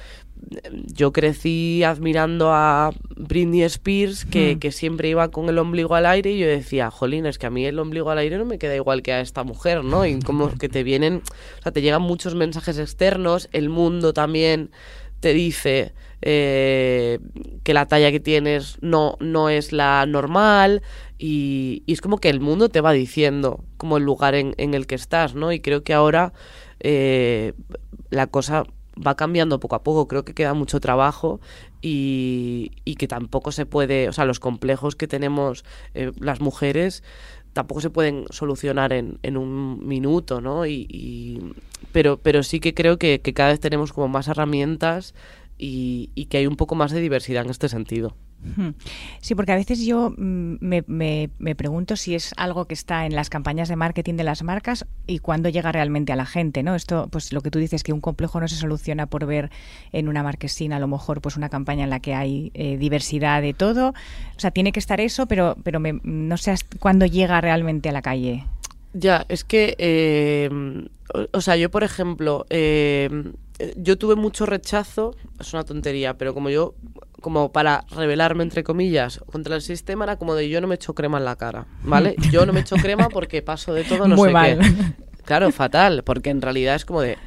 yo 0.93 1.13
crecí 1.15 1.83
admirando 1.83 2.53
a 2.53 2.93
Britney 3.17 3.63
Spears, 3.63 4.27
que, 4.27 4.59
que 4.61 4.71
siempre 4.71 5.09
iba 5.09 5.31
con 5.31 5.49
el 5.49 5.59
ombligo 5.59 5.95
al 5.95 6.05
aire, 6.05 6.33
y 6.33 6.39
yo 6.39 6.47
decía, 6.47 6.91
jolín, 6.91 7.25
es 7.25 7.39
que 7.39 7.47
a 7.47 7.51
mí 7.51 7.65
el 7.65 7.79
ombligo 7.79 8.11
al 8.11 8.19
aire 8.19 8.37
no 8.37 8.45
me 8.45 8.59
queda 8.59 8.77
igual 8.77 9.03
que 9.03 9.15
a 9.15 9.21
esta 9.23 9.45
mujer, 9.45 9.83
¿no? 9.83 10.05
Y 10.05 10.19
como 10.21 10.51
que 10.59 10.69
te 10.69 10.83
vienen, 10.83 11.23
o 11.59 11.63
sea, 11.63 11.73
te 11.73 11.81
llegan 11.81 12.03
muchos 12.03 12.35
mensajes 12.35 12.79
externos, 12.79 13.49
el 13.53 13.71
mundo 13.71 14.13
también 14.13 14.71
te 15.21 15.33
dice 15.33 15.95
eh, 16.23 17.19
que 17.63 17.75
la 17.75 17.87
talla 17.87 18.11
que 18.11 18.21
tienes 18.21 18.79
no, 18.81 19.17
no 19.21 19.49
es 19.49 19.73
la 19.73 20.07
normal, 20.07 20.83
y, 21.19 21.83
y 21.87 21.93
es 21.93 22.01
como 22.01 22.19
que 22.19 22.29
el 22.29 22.41
mundo 22.41 22.69
te 22.69 22.81
va 22.81 22.93
diciendo 22.93 23.65
como 23.77 23.97
el 23.97 24.05
lugar 24.05 24.35
en, 24.35 24.55
en 24.59 24.75
el 24.75 24.87
que 24.87 24.95
estás, 24.95 25.35
¿no? 25.35 25.53
Y 25.53 25.61
creo 25.61 25.83
que 25.83 25.95
ahora 25.95 26.33
eh, 26.81 27.53
la 28.11 28.27
cosa 28.27 28.65
va 29.05 29.15
cambiando 29.15 29.61
poco 29.61 29.77
a 29.77 29.83
poco, 29.83 30.09
creo 30.09 30.25
que 30.25 30.35
queda 30.35 30.55
mucho 30.55 30.81
trabajo 30.81 31.41
y, 31.83 32.73
y 32.85 32.97
que 32.97 33.07
tampoco 33.09 33.53
se 33.53 33.67
puede, 33.67 34.09
o 34.09 34.13
sea, 34.13 34.25
los 34.25 34.41
complejos 34.41 34.97
que 34.97 35.07
tenemos 35.07 35.65
eh, 35.95 36.13
las 36.19 36.41
mujeres 36.41 37.03
tampoco 37.57 37.81
se 37.81 37.89
pueden 37.89 38.27
solucionar 38.29 38.93
en, 38.93 39.19
en 39.23 39.39
un 39.39 39.87
minuto, 39.89 40.43
¿no? 40.43 40.67
Y, 40.67 40.87
y- 40.91 41.41
pero, 41.93 42.19
pero 42.19 42.43
sí 42.43 42.61
que 42.61 42.75
creo 42.75 42.99
que, 42.99 43.21
que 43.23 43.33
cada 43.33 43.49
vez 43.49 43.61
tenemos 43.61 43.95
como 43.95 44.09
más 44.09 44.29
herramientas 44.29 45.15
y, 45.59 46.11
y 46.15 46.27
que 46.27 46.39
hay 46.39 46.47
un 46.47 46.57
poco 46.57 46.75
más 46.75 46.91
de 46.93 47.01
diversidad 47.01 47.45
en 47.45 47.51
este 47.51 47.69
sentido. 47.69 48.15
Sí, 49.21 49.35
porque 49.35 49.53
a 49.53 49.57
veces 49.57 49.85
yo 49.85 50.11
mm, 50.17 50.57
me, 50.61 50.85
me- 50.87 51.31
me 51.39 51.57
pregunto 51.57 51.97
si 51.97 52.15
es 52.15 52.33
algo 52.37 52.67
que 52.67 52.75
está 52.75 53.05
en 53.07 53.17
las 53.17 53.29
campañas 53.31 53.69
de 53.69 53.75
marketing 53.77 54.15
de 54.15 54.23
las 54.25 54.43
marcas 54.45 54.87
y 55.07 55.19
cuándo 55.19 55.49
llega 55.49 55.73
realmente 55.73 56.13
a 56.13 56.17
la 56.17 56.27
gente, 56.27 56.63
¿no? 56.63 56.75
Esto, 56.77 57.09
pues 57.11 57.33
lo 57.33 57.41
que 57.41 57.51
tú 57.51 57.59
dices, 57.59 57.83
que 57.83 57.93
un 57.93 58.01
complejo 58.01 58.39
no 58.41 58.47
se 58.47 58.55
soluciona 58.57 59.07
por 59.07 59.27
ver 59.27 59.51
en 59.91 60.07
una 60.09 60.23
marquesina 60.23 60.77
a 60.77 60.81
lo 60.81 60.87
mejor 60.87 61.21
pues 61.23 61.37
una 61.37 61.49
campaña 61.49 61.85
en 61.85 61.91
la 61.91 61.99
que 62.01 62.15
hay 62.15 62.53
eh, 62.55 62.77
diversidad 62.77 63.43
de 63.43 63.53
todo. 63.55 63.89
O 63.91 64.39
sea, 64.41 64.51
tiene 64.53 64.71
que 64.71 64.81
estar 64.81 65.01
eso, 65.01 65.27
pero, 65.27 65.57
pero 65.65 65.81
me- 65.81 65.99
no 66.05 66.37
sé 66.37 66.55
cuándo 66.79 67.07
llega 67.07 67.41
realmente 67.41 67.89
a 67.89 67.93
la 67.93 68.03
calle. 68.03 68.45
Ya, 68.93 69.27
es 69.29 69.45
que, 69.45 69.75
eh, 69.79 70.49
o, 71.15 71.27
o 71.37 71.41
sea, 71.41 71.57
yo 71.57 71.71
por 71.71 71.83
ejemplo, 71.85 72.47
eh, 72.51 73.11
yo 73.77 73.97
tuve 73.99 74.17
mucho 74.17 74.47
rechazo, 74.47 75.15
es 75.41 75.53
una 75.53 75.65
tontería, 75.65 76.19
pero 76.19 76.35
como 76.35 76.51
yo, 76.51 76.75
como 77.21 77.53
para 77.53 77.85
rebelarme 77.91 78.43
entre 78.43 78.63
comillas 78.65 79.21
contra 79.31 79.57
el 79.57 79.63
sistema, 79.63 80.05
era 80.05 80.17
como 80.17 80.35
de 80.35 80.49
yo 80.49 80.61
no 80.61 80.67
me 80.67 80.75
echo 80.75 80.95
crema 80.95 81.19
en 81.19 81.25
la 81.25 81.37
cara, 81.37 81.67
¿vale? 81.83 82.15
Yo 82.31 82.45
no 82.47 82.53
me 82.53 82.61
echo 82.61 82.77
crema 82.77 83.09
porque 83.09 83.43
paso 83.43 83.73
de 83.73 83.85
todo, 83.85 84.07
no 84.07 84.17
Muy 84.17 84.29
sé 84.29 84.33
mal. 84.33 84.59
qué. 84.59 84.67
Claro, 85.25 85.51
fatal, 85.51 86.03
porque 86.05 86.31
en 86.31 86.41
realidad 86.41 86.77
es 86.77 86.85
como 86.85 87.01
de... 87.01 87.19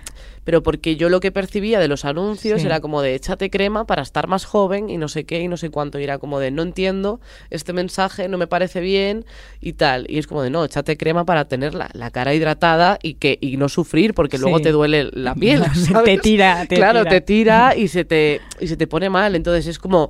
Pero 0.49 0.63
porque 0.63 0.95
yo 0.95 1.09
lo 1.09 1.19
que 1.19 1.31
percibía 1.31 1.79
de 1.79 1.87
los 1.87 2.05
anuncios 2.05 2.61
Sí. 2.61 2.65
era 2.65 2.79
como 2.79 3.03
de 3.03 3.13
échate 3.13 3.51
crema 3.51 3.85
para 3.85 4.01
estar 4.01 4.27
más 4.27 4.45
joven 4.45 4.89
y 4.89 4.97
no 4.97 5.07
sé 5.07 5.23
qué 5.23 5.41
y 5.41 5.47
no 5.47 5.57
sé 5.57 5.69
cuánto. 5.69 5.99
Y 5.99 6.03
era 6.05 6.17
como 6.17 6.39
de 6.39 6.49
no 6.49 6.63
entiendo 6.63 7.21
este 7.51 7.71
mensaje, 7.71 8.27
no 8.27 8.39
me 8.39 8.47
parece 8.47 8.79
bien 8.79 9.25
y 9.61 9.73
tal. 9.73 10.07
Y 10.09 10.17
es 10.17 10.25
como 10.25 10.41
de 10.41 10.49
no, 10.49 10.65
échate 10.65 10.97
crema 10.97 11.23
para 11.23 11.45
tener 11.45 11.75
la, 11.75 11.91
la 11.93 12.09
cara 12.09 12.33
hidratada 12.33 12.97
y 13.03 13.13
que 13.13 13.37
y 13.39 13.57
no 13.57 13.69
sufrir 13.69 14.15
porque 14.15 14.39
luego 14.39 14.59
te 14.59 14.71
duele 14.71 15.11
la 15.13 15.35
piel. 15.39 15.61
Te 16.03 16.17
tira, 16.17 16.65
te 16.67 16.75
claro, 16.77 17.01
tira. 17.01 17.09
te 17.11 17.21
tira 17.21 17.75
y 17.77 17.87
se 17.87 18.03
te, 18.03 18.41
y 18.59 18.65
se 18.65 18.75
te 18.75 18.87
pone 18.87 19.11
mal. 19.11 19.35
Entonces 19.35 19.67
es 19.67 19.77
como 19.77 20.09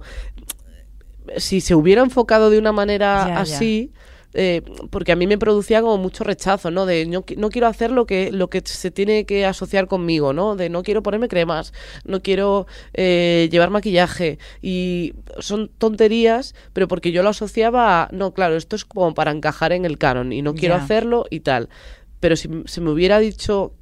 si 1.36 1.60
se 1.60 1.76
hubiera 1.76 2.02
enfocado 2.02 2.50
de 2.50 2.58
una 2.60 2.72
manera 2.72 3.26
Ya, 3.28 3.44
ya. 3.44 3.44
Eh, 4.34 4.62
porque 4.92 5.12
a 5.12 5.16
mí 5.16 5.26
me 5.26 5.38
producía 5.38 5.82
como 5.82 5.98
mucho 5.98 6.24
rechazo, 6.24 6.70
¿no? 6.70 6.86
De 6.86 7.06
no, 7.06 7.26
no 7.38 7.50
quiero 7.50 7.68
hacer 7.68 7.90
lo 7.90 8.06
que, 8.06 8.32
lo 8.32 8.50
que 8.50 8.62
se 8.64 8.92
tiene 8.92 9.26
que 9.26 9.46
asociar 9.46 9.88
conmigo, 9.88 10.34
¿no? 10.34 10.56
De 10.56 10.70
no 10.70 10.84
quiero 10.84 11.02
ponerme 11.02 11.28
cremas, 11.28 11.74
no 12.06 12.22
quiero 12.22 12.68
eh, 12.94 13.50
llevar 13.52 13.72
maquillaje. 13.72 14.38
Y 14.62 15.14
son 15.40 15.72
tonterías, 15.78 16.54
pero 16.74 16.88
porque 16.88 17.12
yo 17.12 17.24
lo 17.24 17.30
asociaba 17.30 18.04
a, 18.04 18.10
no, 18.12 18.34
claro, 18.34 18.56
esto 18.56 18.76
es 18.76 18.86
como 18.86 19.14
para 19.16 19.32
encajar 19.32 19.72
en 19.72 19.86
el 19.86 19.98
canon 19.98 20.32
y 20.32 20.42
no 20.42 20.54
quiero 20.54 20.76
hacerlo 20.76 21.26
y 21.30 21.40
tal. 21.40 21.70
Pero 22.20 22.36
si 22.36 22.50
se 22.66 22.82
me 22.82 22.92
hubiera 22.92 23.18
dicho 23.18 23.74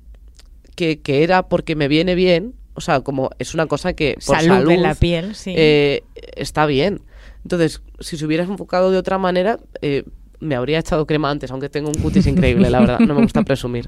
que, 0.75 1.01
que 1.01 1.23
era 1.23 1.49
porque 1.49 1.75
me 1.75 1.89
viene 1.89 2.15
bien, 2.15 2.53
o 2.73 2.81
sea, 2.81 3.01
como 3.01 3.31
es 3.39 3.53
una 3.53 3.65
cosa 3.65 3.93
que 3.93 4.13
por 4.13 4.37
salud, 4.37 4.55
salud, 4.55 4.71
en 4.71 4.83
la 4.83 4.95
piel, 4.95 5.35
sí. 5.35 5.53
eh, 5.57 6.03
está 6.35 6.65
bien. 6.65 7.01
Entonces, 7.43 7.81
si 7.99 8.17
se 8.17 8.25
hubiera 8.25 8.43
enfocado 8.43 8.91
de 8.91 8.97
otra 8.97 9.17
manera, 9.17 9.59
eh, 9.81 10.03
me 10.39 10.55
habría 10.55 10.79
echado 10.79 11.05
crema 11.07 11.29
antes, 11.31 11.49
aunque 11.51 11.69
tengo 11.69 11.89
un 11.89 11.99
cutis 11.99 12.27
increíble, 12.27 12.69
la 12.69 12.79
verdad, 12.79 12.99
no 12.99 13.15
me 13.15 13.21
gusta 13.21 13.41
presumir. 13.43 13.87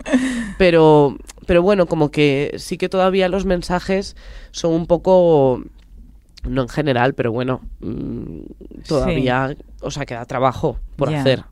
Pero, 0.58 1.18
pero 1.46 1.62
bueno, 1.62 1.86
como 1.86 2.10
que 2.12 2.54
sí 2.58 2.78
que 2.78 2.90
todavía 2.90 3.30
los 3.30 3.46
mensajes 3.46 4.16
son 4.52 4.74
un 4.74 4.88
poco, 4.88 5.64
no 6.48 6.62
en 6.64 6.70
general, 6.70 7.14
pero 7.14 7.32
bueno, 7.32 7.62
mm, 7.82 8.40
todavía, 8.88 9.56
o 9.82 9.92
sea, 9.92 10.06
queda 10.06 10.26
trabajo 10.26 10.80
por 10.96 11.10
hacer. 11.14 11.44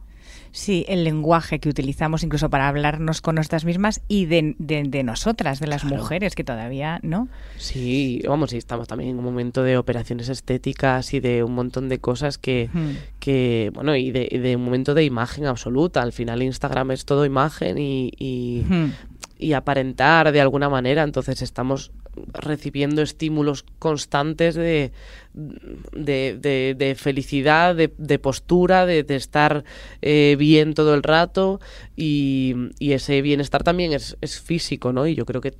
Sí, 0.51 0.85
el 0.87 1.03
lenguaje 1.03 1.59
que 1.59 1.69
utilizamos 1.69 2.23
incluso 2.23 2.49
para 2.49 2.67
hablarnos 2.67 3.21
con 3.21 3.35
nosotras 3.35 3.63
mismas 3.65 4.01
y 4.07 4.25
de, 4.25 4.55
de- 4.57 4.83
de 4.83 5.03
nosotras, 5.03 5.59
de 5.59 5.67
las 5.67 5.81
Claro. 5.81 5.97
mujeres, 5.97 6.33
que 6.35 6.43
todavía, 6.43 6.99
¿no? 7.03 7.27
Sí, 7.57 8.23
vamos, 8.27 8.53
y 8.53 8.57
estamos 8.57 8.87
también 8.87 9.11
en 9.11 9.17
un 9.19 9.25
momento 9.25 9.61
de 9.61 9.77
operaciones 9.77 10.29
estéticas 10.29 11.13
y 11.13 11.19
de 11.19 11.43
un 11.43 11.53
montón 11.53 11.89
de 11.89 11.99
cosas 11.99 12.37
que, 12.39 12.69
Hmm. 12.73 12.91
Que 13.27 13.71
bueno, 13.73 13.93
y 13.97 14.11
de, 14.11 14.25
y 14.31 14.37
de 14.37 14.55
un 14.55 14.63
momento 14.63 14.93
de 14.93 15.03
imagen 15.03 15.45
absoluta. 15.47 16.01
Al 16.01 16.13
final 16.13 16.41
Instagram 16.41 16.91
es 16.91 17.03
todo 17.03 17.25
imagen 17.25 17.77
y, 17.77 18.09
y, 18.17 18.63
Hmm. 18.69 18.91
y 19.37 19.51
aparentar 19.51 20.31
de 20.31 20.39
alguna 20.39 20.69
manera. 20.69 21.03
Entonces 21.03 21.41
estamos 21.41 21.91
recibiendo 22.33 23.01
estímulos 23.01 23.65
constantes 23.79 24.55
de, 24.55 24.91
de, 25.33 26.37
de- 26.41 26.75
de 26.77 26.95
felicidad, 26.95 27.75
de, 27.75 27.93
de 27.97 28.17
postura, 28.17 28.85
de, 28.85 29.03
de 29.03 29.15
estar 29.17 29.63
eh, 30.01 30.35
bien 30.39 30.73
todo 30.73 30.93
el 30.95 31.03
rato 31.03 31.59
y, 31.97 32.55
y 32.79 32.93
ese 32.93 33.21
bienestar 33.21 33.63
también 33.63 33.91
es, 33.91 34.15
es 34.21 34.39
físico, 34.39 34.93
¿no? 34.93 35.05
Y 35.05 35.15
yo 35.15 35.25
creo 35.25 35.41
que 35.41 35.51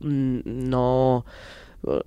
mm, 0.00 0.40
no, 0.44 1.24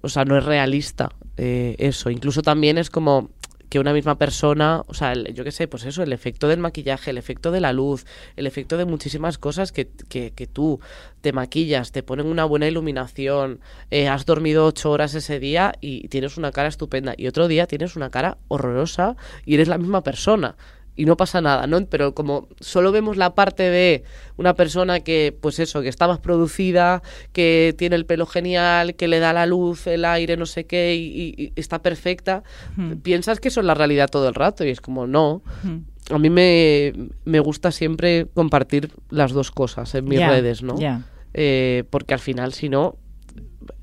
o 0.02 0.10
sea, 0.10 0.26
no 0.26 0.38
es 0.38 0.44
realista 0.44 1.10
eh, 1.38 1.76
eso. 1.78 2.10
Incluso 2.10 2.42
también 2.42 2.78
es 2.78 2.90
como 2.90 3.30
que 3.70 3.80
una 3.80 3.94
misma 3.94 4.18
persona, 4.18 4.84
o 4.88 4.94
sea, 4.94 5.14
el- 5.14 5.34
yo 5.34 5.44
qué 5.44 5.52
sé, 5.52 5.68
pues 5.68 5.86
eso, 5.86 6.04
el 6.04 6.14
efecto 6.14 6.48
del 6.48 6.60
maquillaje, 6.60 7.12
el 7.12 7.18
efecto 7.18 7.52
de 7.52 7.60
la 7.62 7.74
luz, 7.74 8.06
el 8.36 8.46
efecto 8.48 8.78
de 8.78 8.86
muchísimas 8.86 9.38
cosas 9.38 9.72
que, 9.72 9.90
que, 10.10 10.32
que 10.32 10.48
tú 10.48 10.80
te 11.22 11.34
maquillas, 11.34 11.92
te 11.92 12.04
ponen 12.04 12.28
una 12.28 12.46
buena 12.46 12.68
iluminación, 12.68 13.60
eh, 13.92 14.08
has 14.08 14.26
dormido 14.26 14.66
ocho 14.66 14.92
horas 14.92 15.16
ese 15.16 15.40
día 15.40 15.74
y 15.82 16.08
tienes 16.10 16.38
una 16.38 16.52
cara 16.52 16.70
estupenda 16.70 17.14
y 17.18 17.28
otro 17.28 17.48
día 17.48 17.66
tienes 17.68 17.96
una 17.96 18.10
cara 18.10 18.38
horrorosa 18.48 19.16
y 19.46 19.56
eres 19.56 19.68
la 19.68 19.78
misma 19.78 20.02
persona. 20.04 20.56
Y 20.96 21.06
no 21.06 21.18
pasa 21.18 21.42
nada, 21.42 21.66
¿no? 21.66 21.84
Pero 21.88 22.14
como 22.14 22.48
solo 22.60 22.92
vemos 22.92 23.18
la 23.18 23.34
parte 23.34 23.64
de 23.64 24.04
una 24.38 24.54
persona 24.54 25.00
que, 25.00 25.36
pues 25.40 25.60
eso, 25.60 25.82
que 25.82 25.90
está 25.90 26.08
más 26.08 26.20
producida, 26.20 27.02
que 27.32 27.74
tiene 27.78 27.96
el 27.96 28.06
pelo 28.06 28.26
genial, 28.26 28.96
que 28.96 29.08
le 29.08 29.20
da 29.20 29.34
la 29.34 29.46
luz, 29.46 29.88
el 29.88 30.06
aire, 30.06 30.38
no 30.38 30.46
sé 30.46 30.66
qué, 30.66 30.96
y, 30.96 31.52
está 31.56 31.82
perfecta, 31.82 32.44
Hmm. 32.76 32.94
piensas 32.98 33.40
que 33.40 33.50
eso 33.50 33.60
es 33.60 33.66
la 33.66 33.74
realidad 33.74 34.10
todo 34.10 34.28
el 34.28 34.36
rato 34.36 34.64
y 34.66 34.70
es 34.70 34.82
como 34.82 35.08
no. 35.08 35.42
Hmm. 35.64 35.80
A 36.14 36.18
mí 36.18 36.30
me, 36.30 36.94
me 37.26 37.40
gusta 37.40 37.72
siempre 37.72 38.28
compartir 38.34 38.92
las 39.10 39.32
dos 39.32 39.52
cosas 39.52 39.94
en 39.96 40.06
mis 40.06 40.20
redes, 40.20 40.64
¿no? 40.64 40.78
ya. 40.78 41.04
Eh, 41.34 41.86
porque 41.90 42.14
al 42.14 42.20
final, 42.20 42.54
si 42.54 42.70
no, 42.70 42.98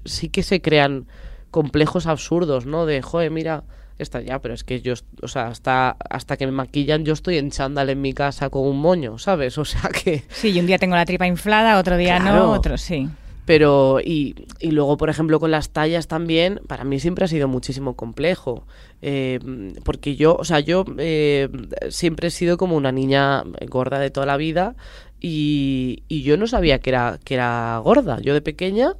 sí 0.04 0.28
que 0.28 0.42
se 0.42 0.60
crean 0.60 1.06
complejos 1.50 2.06
absurdos, 2.06 2.64
¿no? 2.64 2.86
De, 2.86 3.02
joder, 3.02 3.30
mira, 3.30 3.64
esta 4.00 4.20
ya, 4.20 4.40
pero 4.40 4.54
es 4.54 4.64
que 4.64 4.80
yo, 4.80 4.94
o 5.22 5.28
sea, 5.28 5.48
hasta, 5.48 5.96
hasta 6.08 6.36
que 6.36 6.46
me 6.46 6.52
maquillan 6.52 7.04
yo 7.04 7.12
estoy 7.12 7.38
en 7.38 7.50
chándal 7.50 7.90
en 7.90 8.00
mi 8.00 8.12
casa 8.12 8.50
con 8.50 8.66
un 8.66 8.78
moño, 8.80 9.18
¿sabes? 9.18 9.58
O 9.58 9.64
sea 9.64 9.90
que... 9.90 10.24
Sí, 10.30 10.50
y 10.50 10.60
un 10.60 10.66
día 10.66 10.78
tengo 10.78 10.96
la 10.96 11.04
tripa 11.04 11.26
inflada, 11.26 11.78
otro 11.78 11.96
día 11.96 12.18
Claro. 12.18 12.46
no, 12.46 12.52
otro 12.52 12.78
sí. 12.78 13.08
Pero, 13.46 14.00
y, 14.00 14.46
y, 14.60 14.70
luego, 14.70 14.96
por 14.96 15.10
ejemplo, 15.10 15.40
con 15.40 15.50
las 15.50 15.70
tallas 15.70 16.06
también, 16.06 16.60
para 16.68 16.84
mí 16.84 17.00
siempre 17.00 17.24
ha 17.24 17.28
sido 17.28 17.48
muchísimo 17.48 17.96
complejo. 17.96 18.64
Eh, 19.02 19.40
porque 19.84 20.14
yo, 20.14 20.36
o 20.36 20.44
sea, 20.44 20.60
yo 20.60 20.84
eh, 20.98 21.48
siempre 21.88 22.28
he 22.28 22.30
sido 22.30 22.56
como 22.56 22.76
una 22.76 22.92
niña 22.92 23.42
gorda 23.68 23.98
de 23.98 24.10
toda 24.10 24.26
la 24.26 24.36
vida 24.36 24.76
y, 25.20 26.04
y 26.06 26.22
yo 26.22 26.36
no 26.36 26.46
sabía 26.46 26.78
que 26.78 26.90
era, 26.90 27.18
que 27.24 27.34
era 27.34 27.80
gorda. 27.82 28.20
Yo 28.20 28.34
de 28.34 28.40
pequeña 28.40 28.94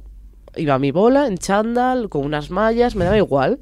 iba 0.55 0.73
a 0.73 0.79
mi 0.79 0.91
bola 0.91 1.27
en 1.27 1.37
chándal, 1.37 2.09
con 2.09 2.25
unas 2.25 2.51
mallas, 2.51 2.95
me 2.95 3.05
daba 3.05 3.17
igual. 3.17 3.59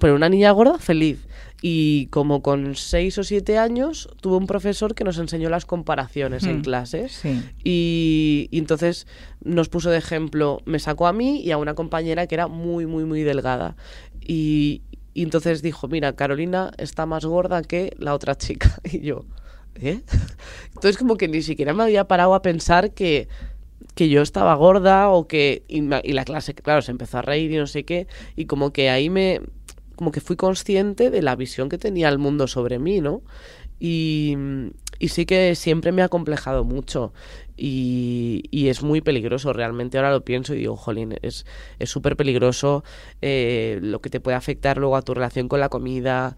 Pero 0.00 0.14
una 0.14 0.28
niña 0.28 0.50
gorda, 0.52 0.78
feliz. 0.78 1.26
Y 1.60 2.06
como 2.06 2.42
con 2.42 2.74
seis 2.74 3.18
o 3.18 3.24
siete 3.24 3.58
años 3.58 4.08
tuve 4.20 4.36
un 4.36 4.46
profesor 4.46 4.94
que 4.94 5.04
nos 5.04 5.18
enseñó 5.18 5.48
las 5.48 5.64
comparaciones 5.66 6.44
en 6.44 6.58
Mm, 6.58 6.62
clases. 6.62 7.12
Sí. 7.12 7.40
y, 7.62 8.48
y 8.50 8.58
entonces 8.58 9.06
nos 9.44 9.68
puso 9.68 9.90
de 9.90 9.98
ejemplo, 9.98 10.60
me 10.64 10.78
sacó 10.78 11.06
a 11.06 11.12
mí 11.12 11.40
y 11.40 11.50
a 11.52 11.58
una 11.58 11.74
compañera 11.74 12.26
que 12.26 12.34
era 12.34 12.48
muy, 12.48 12.86
muy, 12.86 13.04
muy 13.04 13.22
delgada. 13.22 13.76
Y, 14.20 14.82
y 15.14 15.22
entonces 15.22 15.62
dijo, 15.62 15.88
mira, 15.88 16.14
Carolina 16.14 16.72
está 16.78 17.06
más 17.06 17.24
gorda 17.24 17.62
que 17.62 17.94
la 17.98 18.14
otra 18.14 18.34
chica 18.36 18.80
y 18.90 19.00
yo, 19.00 19.24
¿eh? 19.76 20.00
Entonces 20.74 20.96
como 20.96 21.16
que 21.16 21.28
ni 21.28 21.42
siquiera 21.42 21.74
me 21.74 21.82
había 21.84 22.08
parado 22.08 22.34
a 22.34 22.42
pensar 22.42 22.92
que 22.92 23.28
que 23.94 24.08
yo 24.08 24.22
estaba 24.22 24.54
gorda 24.54 25.10
o 25.10 25.26
que 25.28 25.64
y 25.68 25.82
la 25.82 26.24
clase 26.24 26.54
claro 26.54 26.80
se 26.82 26.92
empezó 26.92 27.18
a 27.18 27.22
reír 27.22 27.50
y 27.50 27.56
no 27.56 27.66
sé 27.66 27.84
qué 27.84 28.06
y 28.36 28.46
como 28.46 28.72
que 28.72 28.88
ahí 28.88 29.10
me 29.10 29.40
como 29.96 30.12
que 30.12 30.20
fui 30.20 30.36
consciente 30.36 31.10
de 31.10 31.22
la 31.22 31.36
visión 31.36 31.68
que 31.68 31.78
tenía 31.78 32.08
el 32.08 32.18
mundo 32.18 32.46
sobre 32.46 32.78
mí 32.78 33.00
no 33.00 33.22
y, 33.80 34.36
y 34.98 35.08
sí 35.08 35.26
que 35.26 35.54
siempre 35.54 35.92
me 35.92 36.02
ha 36.02 36.08
complejado 36.08 36.64
mucho 36.64 37.12
y, 37.56 38.44
y 38.50 38.68
es 38.68 38.82
muy 38.82 39.00
peligroso 39.00 39.52
realmente 39.52 39.98
ahora 39.98 40.12
lo 40.12 40.24
pienso 40.24 40.54
y 40.54 40.58
digo 40.58 40.76
jolín 40.76 41.16
es 41.22 41.46
es 41.78 41.90
súper 41.90 42.16
peligroso 42.16 42.84
eh, 43.20 43.78
lo 43.82 44.00
que 44.00 44.10
te 44.10 44.20
puede 44.20 44.36
afectar 44.36 44.78
luego 44.78 44.96
a 44.96 45.02
tu 45.02 45.14
relación 45.14 45.48
con 45.48 45.60
la 45.60 45.68
comida 45.68 46.36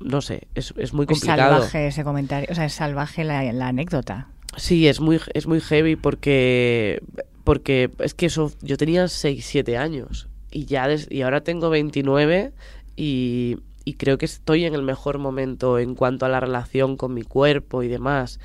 no 0.00 0.20
sé 0.20 0.48
es, 0.54 0.72
es 0.76 0.92
muy 0.92 1.04
Es 1.04 1.08
complicado. 1.20 1.54
salvaje 1.54 1.86
ese 1.88 2.04
comentario, 2.04 2.48
o 2.50 2.54
sea, 2.54 2.64
es 2.64 2.72
salvaje 2.72 3.24
la, 3.24 3.52
la 3.52 3.68
anécdota. 3.68 4.28
Sí, 4.56 4.88
es 4.88 5.00
muy, 5.00 5.20
es 5.34 5.46
muy 5.46 5.60
heavy 5.60 5.94
porque, 5.96 7.02
porque 7.44 7.90
es 7.98 8.14
que 8.14 8.26
eso, 8.26 8.50
yo 8.62 8.76
tenía 8.78 9.06
6, 9.08 9.44
7 9.44 9.76
años 9.76 10.28
y 10.58 10.64
ya 10.64 10.88
des- 10.88 11.08
y 11.10 11.22
ahora 11.22 11.42
tengo 11.42 11.70
29 11.70 12.52
y, 12.96 13.56
y 13.84 13.94
creo 13.94 14.18
que 14.18 14.26
estoy 14.26 14.64
en 14.64 14.74
el 14.74 14.82
mejor 14.82 15.18
momento 15.18 15.78
en 15.78 15.94
cuanto 15.94 16.26
a 16.26 16.28
la 16.28 16.40
relación 16.40 16.96
con 16.96 17.14
mi 17.14 17.22
cuerpo 17.22 17.82
y 17.82 17.88
demás, 17.88 18.40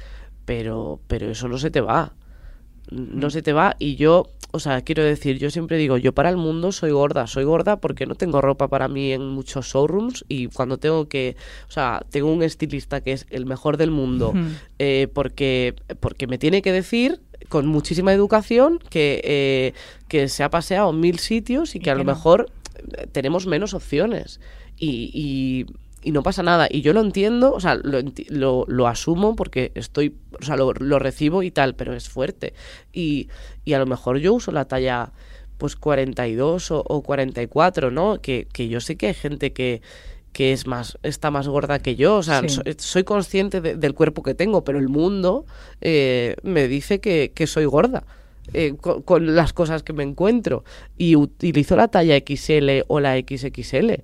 pero, 0.45 0.99
pero 1.07 1.29
eso 1.31 1.47
no 1.47 1.57
se 1.57 1.71
te 1.71 1.81
va, 1.81 2.13
no 2.91 3.29
se 3.29 3.41
te 3.41 3.53
va 3.53 3.75
y 3.79 3.95
yo, 3.95 4.27
o 4.51 4.59
sea, 4.59 4.81
quiero 4.81 5.03
decir, 5.03 5.39
yo 5.39 5.49
siempre 5.49 5.77
digo, 5.77 5.97
yo 5.97 6.13
para 6.13 6.29
el 6.29 6.37
mundo 6.37 6.71
soy 6.71 6.91
gorda, 6.91 7.25
soy 7.27 7.43
gorda 7.45 7.77
porque 7.77 8.05
no 8.05 8.13
tengo 8.15 8.41
ropa 8.41 8.67
para 8.67 8.87
mí 8.87 9.11
en 9.11 9.27
muchos 9.29 9.65
showrooms 9.67 10.25
y 10.27 10.47
cuando 10.47 10.77
tengo 10.77 11.07
que, 11.07 11.35
o 11.67 11.71
sea, 11.71 12.05
tengo 12.11 12.31
un 12.31 12.43
estilista 12.43 13.01
que 13.01 13.13
es 13.13 13.25
el 13.31 13.45
mejor 13.45 13.77
del 13.77 13.89
mundo 13.89 14.33
eh, 14.79 15.07
porque, 15.13 15.75
porque 15.99 16.27
me 16.27 16.37
tiene 16.37 16.61
que 16.61 16.71
decir 16.71 17.21
con 17.53 17.67
muchísima 17.67 18.11
educación 18.11 18.79
que, 18.89 19.21
eh, 19.23 19.73
que 20.07 20.27
se 20.27 20.41
ha 20.41 20.49
paseado 20.49 20.91
mil 20.91 21.19
sitios 21.19 21.75
y 21.75 21.79
que 21.79 21.91
Y 21.91 21.91
a 21.91 21.95
lo 21.95 22.03
no. 22.03 22.11
mejor 22.11 22.49
eh, 22.97 23.05
tenemos 23.11 23.45
menos 23.45 23.75
opciones. 23.75 24.39
Y, 24.75 25.11
y, 25.13 25.67
y 26.01 26.11
no 26.13 26.23
pasa 26.23 26.41
nada. 26.41 26.67
Y 26.67 26.81
yo 26.81 26.93
lo 26.93 27.01
entiendo, 27.01 27.53
o 27.53 27.59
sea, 27.59 27.75
lo, 27.75 28.65
lo 28.67 28.87
asumo 28.87 29.35
porque 29.35 29.71
estoy, 29.75 30.15
o 30.41 30.43
sea, 30.43 30.55
lo, 30.55 30.73
lo 30.73 30.97
recibo 30.97 31.43
y 31.43 31.51
tal, 31.51 31.75
pero 31.75 31.93
es 31.93 32.09
fuerte. 32.09 32.55
Y, 32.91 33.27
y 33.65 33.73
a 33.73 33.77
lo 33.77 33.85
mejor 33.85 34.17
yo 34.17 34.33
uso 34.33 34.51
la 34.51 34.65
talla 34.65 35.11
pues 35.59 35.75
42 35.75 36.71
o, 36.71 36.83
o 36.87 37.03
44, 37.03 37.91
¿no? 37.91 38.19
Que, 38.19 38.47
que 38.51 38.67
yo 38.67 38.79
sé 38.81 38.95
que 38.95 39.09
hay 39.09 39.13
gente 39.13 39.53
que, 39.53 39.83
que 40.33 40.51
es 40.51 40.67
más, 40.67 40.97
está 41.03 41.31
más 41.31 41.47
gorda 41.47 41.79
que 41.79 41.95
yo, 41.95 42.17
o 42.17 42.23
sea, 42.23 42.41
Sí. 42.41 42.49
so- 42.49 42.61
soy 42.79 43.03
consciente 43.03 43.61
de- 43.61 43.75
del 43.77 43.93
cuerpo 43.93 44.23
que 44.23 44.33
tengo, 44.33 44.63
pero 44.63 44.79
el 44.79 44.89
mundo 44.89 45.45
eh, 45.79 46.35
me 46.43 46.67
dice 46.67 46.99
que, 46.99 47.31
que 47.33 47.47
soy 47.47 47.65
gorda. 47.65 48.03
eh, 48.53 48.75
co- 48.79 49.03
con, 49.03 49.35
las 49.35 49.53
cosas 49.53 49.83
que 49.83 49.93
me 49.93 50.03
encuentro 50.03 50.65
y 50.97 51.15
utilizo 51.15 51.77
la 51.77 51.87
talla 51.87 52.17
XL 52.17 52.83
o 52.89 52.99
la 52.99 53.15
XXL 53.17 54.03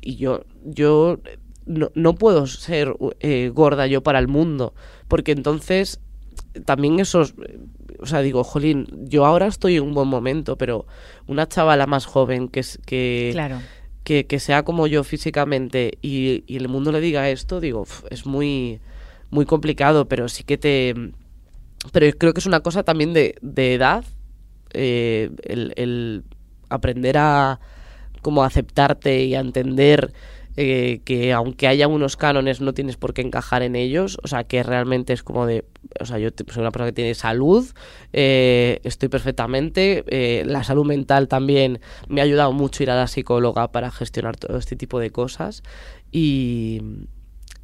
y 0.00 0.16
yo 0.16 0.44
yo 0.64 1.18
no, 1.66 1.90
no 1.94 2.14
puedo 2.14 2.46
ser 2.46 2.94
eh, 3.20 3.50
gorda 3.52 3.86
yo 3.86 4.02
para 4.02 4.18
el 4.20 4.26
mundo 4.26 4.72
porque 5.06 5.32
entonces 5.32 6.00
también 6.64 6.98
esos 6.98 7.34
o 8.00 8.06
sea 8.06 8.22
digo 8.22 8.42
jolín 8.42 8.86
yo 9.06 9.26
ahora 9.26 9.48
estoy 9.48 9.76
en 9.76 9.82
un 9.82 9.92
buen 9.92 10.08
momento 10.08 10.56
pero 10.56 10.86
una 11.26 11.46
chavala 11.46 11.86
más 11.86 12.06
joven 12.06 12.48
que 12.48 12.60
es 12.60 12.78
que 12.86 13.30
Claro. 13.34 13.58
Que, 14.04 14.38
sea 14.38 14.64
como 14.64 14.86
yo 14.86 15.02
físicamente 15.02 15.98
y, 16.02 16.44
el 16.54 16.68
mundo 16.68 16.92
le 16.92 17.00
diga 17.00 17.30
esto, 17.30 17.60
digo, 17.60 17.86
es 18.10 18.26
muy, 18.26 18.80
muy 19.30 19.46
complicado, 19.46 20.06
pero 20.06 20.28
sí 20.28 20.44
que 20.44 20.58
te... 20.58 20.94
Pero 21.92 22.16
creo 22.16 22.32
que 22.32 22.40
es 22.40 22.46
una 22.46 22.60
cosa 22.60 22.82
también 22.82 23.12
de, 23.12 23.34
edad, 23.74 24.04
eh, 24.72 25.30
el, 25.42 25.72
el 25.76 26.24
aprender 26.68 27.18
a 27.18 27.60
como 28.22 28.42
aceptarte 28.42 29.24
y 29.24 29.34
a 29.34 29.40
entender 29.40 30.12
eh, 30.56 31.00
que 31.04 31.32
aunque 31.32 31.66
haya 31.66 31.88
unos 31.88 32.16
cánones 32.16 32.60
no 32.60 32.74
tienes 32.74 32.96
por 32.96 33.14
qué 33.14 33.22
encajar 33.22 33.62
en 33.62 33.76
ellos, 33.76 34.18
o 34.22 34.28
sea, 34.28 34.44
que 34.44 34.62
realmente 34.62 35.12
es 35.12 35.22
como 35.22 35.46
de, 35.46 35.64
o 36.00 36.06
sea, 36.06 36.18
yo 36.18 36.30
soy 36.30 36.60
una 36.60 36.70
persona 36.70 36.90
que 36.90 36.94
tiene 36.94 37.14
salud, 37.14 37.66
eh, 38.12 38.80
estoy 38.84 39.08
perfectamente, 39.08 40.04
eh, 40.08 40.44
la 40.46 40.62
salud 40.64 40.84
mental 40.84 41.28
también 41.28 41.80
me 42.08 42.20
ha 42.20 42.24
ayudado 42.24 42.52
mucho 42.52 42.82
ir 42.82 42.90
a 42.90 42.96
la 42.96 43.06
psicóloga 43.06 43.72
para 43.72 43.90
gestionar 43.90 44.36
todo 44.36 44.56
este 44.58 44.76
tipo 44.76 44.98
de 45.00 45.10
cosas 45.10 45.62
y, 46.12 46.80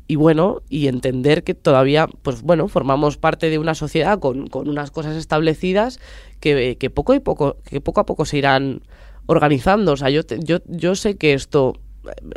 y 0.09 0.17
bueno, 0.17 0.63
y 0.69 0.89
entender 0.89 1.45
que 1.45 1.55
todavía, 1.55 2.09
pues 2.23 2.43
bueno, 2.43 2.67
formamos 2.67 3.17
parte 3.17 3.51
de 3.51 3.59
una 3.59 3.77
sociedad 3.77 4.19
con, 4.19 4.49
con 4.49 4.69
unas 4.69 4.91
cosas 4.91 5.17
establecidas 5.17 6.01
que, 6.41 6.77
que 6.77 6.91
poco 6.91 7.15
y 7.15 7.21
poco, 7.21 7.59
que 7.65 7.81
poco 7.81 8.01
a 8.01 8.07
poco 8.07 8.25
se 8.25 8.39
irán 8.39 8.83
organizando. 9.27 9.93
O 9.93 9.97
sea, 9.97 10.11
yo, 10.11 10.23
yo, 10.41 10.59
yo 10.67 10.97
sé 10.97 11.17
que 11.17 11.33
esto, 11.33 11.75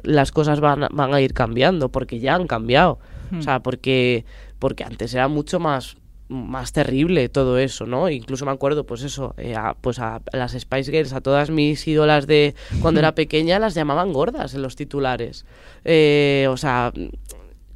las 0.03 0.31
cosas 0.31 0.59
van, 0.59 0.83
a- 0.83 0.89
van 0.91 1.13
a 1.13 1.21
ir 1.21 1.33
cambiando, 1.33 1.89
porque 1.89 2.19
ya 2.19 2.35
han 2.35 2.47
cambiado. 2.47 2.99
O 3.37 3.41
sea, 3.41 3.61
porque, 3.61 4.25
porque 4.59 4.83
antes 4.83 5.13
era 5.13 5.27
mucho 5.27 5.59
más 5.59 5.97
más 6.29 6.71
terrible 6.71 7.29
todo 7.29 7.59
eso, 7.59 7.85
¿no? 7.85 8.09
Incluso 8.09 8.45
me 8.45 8.51
acuerdo, 8.51 8.85
pues 8.85 9.03
eso, 9.03 9.35
eh, 9.37 9.55
a, 9.55 9.75
pues 9.79 9.99
a, 9.99 10.15
a 10.15 10.37
las 10.37 10.53
Spice 10.53 10.89
Girls, 10.91 11.13
a 11.13 11.21
todas 11.21 11.51
mis 11.51 11.85
ídolas 11.87 12.25
de 12.25 12.55
cuando 12.81 13.01
era 13.01 13.13
pequeña, 13.15 13.59
las 13.59 13.75
llamaban 13.75 14.13
gordas 14.13 14.55
en 14.55 14.61
los 14.63 14.75
titulares. 14.75 15.45
Eh, 15.83 16.47
o 16.49 16.57
sea, 16.57 16.91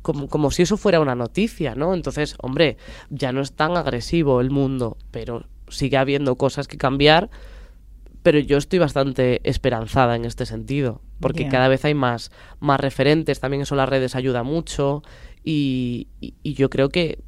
como, 0.02 0.28
como 0.28 0.50
si 0.50 0.63
eso 0.63 0.78
fuera 0.78 1.00
una 1.02 1.13
noticia, 1.13 1.76
¿no? 1.76 1.93
Entonces, 1.93 2.36
hombre, 2.39 2.78
ya 3.12 3.32
no 3.32 3.41
es 3.41 3.52
tan 3.52 3.78
agresivo 3.78 4.41
el 4.41 4.50
mundo, 4.50 4.97
pero 5.12 5.45
sigue 5.67 5.97
habiendo 5.97 6.36
cosas 6.36 6.67
que 6.67 6.78
cambiar, 6.78 7.30
pero 8.23 8.39
yo 8.39 8.58
estoy 8.58 8.80
bastante 8.80 9.41
esperanzada 9.43 10.15
en 10.15 10.26
este 10.26 10.45
sentido, 10.47 11.02
porque 11.19 11.43
cada 11.49 11.67
vez 11.67 11.84
hay 11.86 11.93
más, 11.93 12.32
más 12.60 12.80
referentes, 12.80 13.39
también 13.39 13.62
eso 13.63 13.75
las 13.75 13.89
redes 13.89 14.15
ayuda 14.15 14.43
mucho, 14.43 15.03
y, 15.43 16.08
y- 16.21 16.34
y 16.43 16.53
yo 16.53 16.69
creo 16.69 16.89
que, 16.89 17.19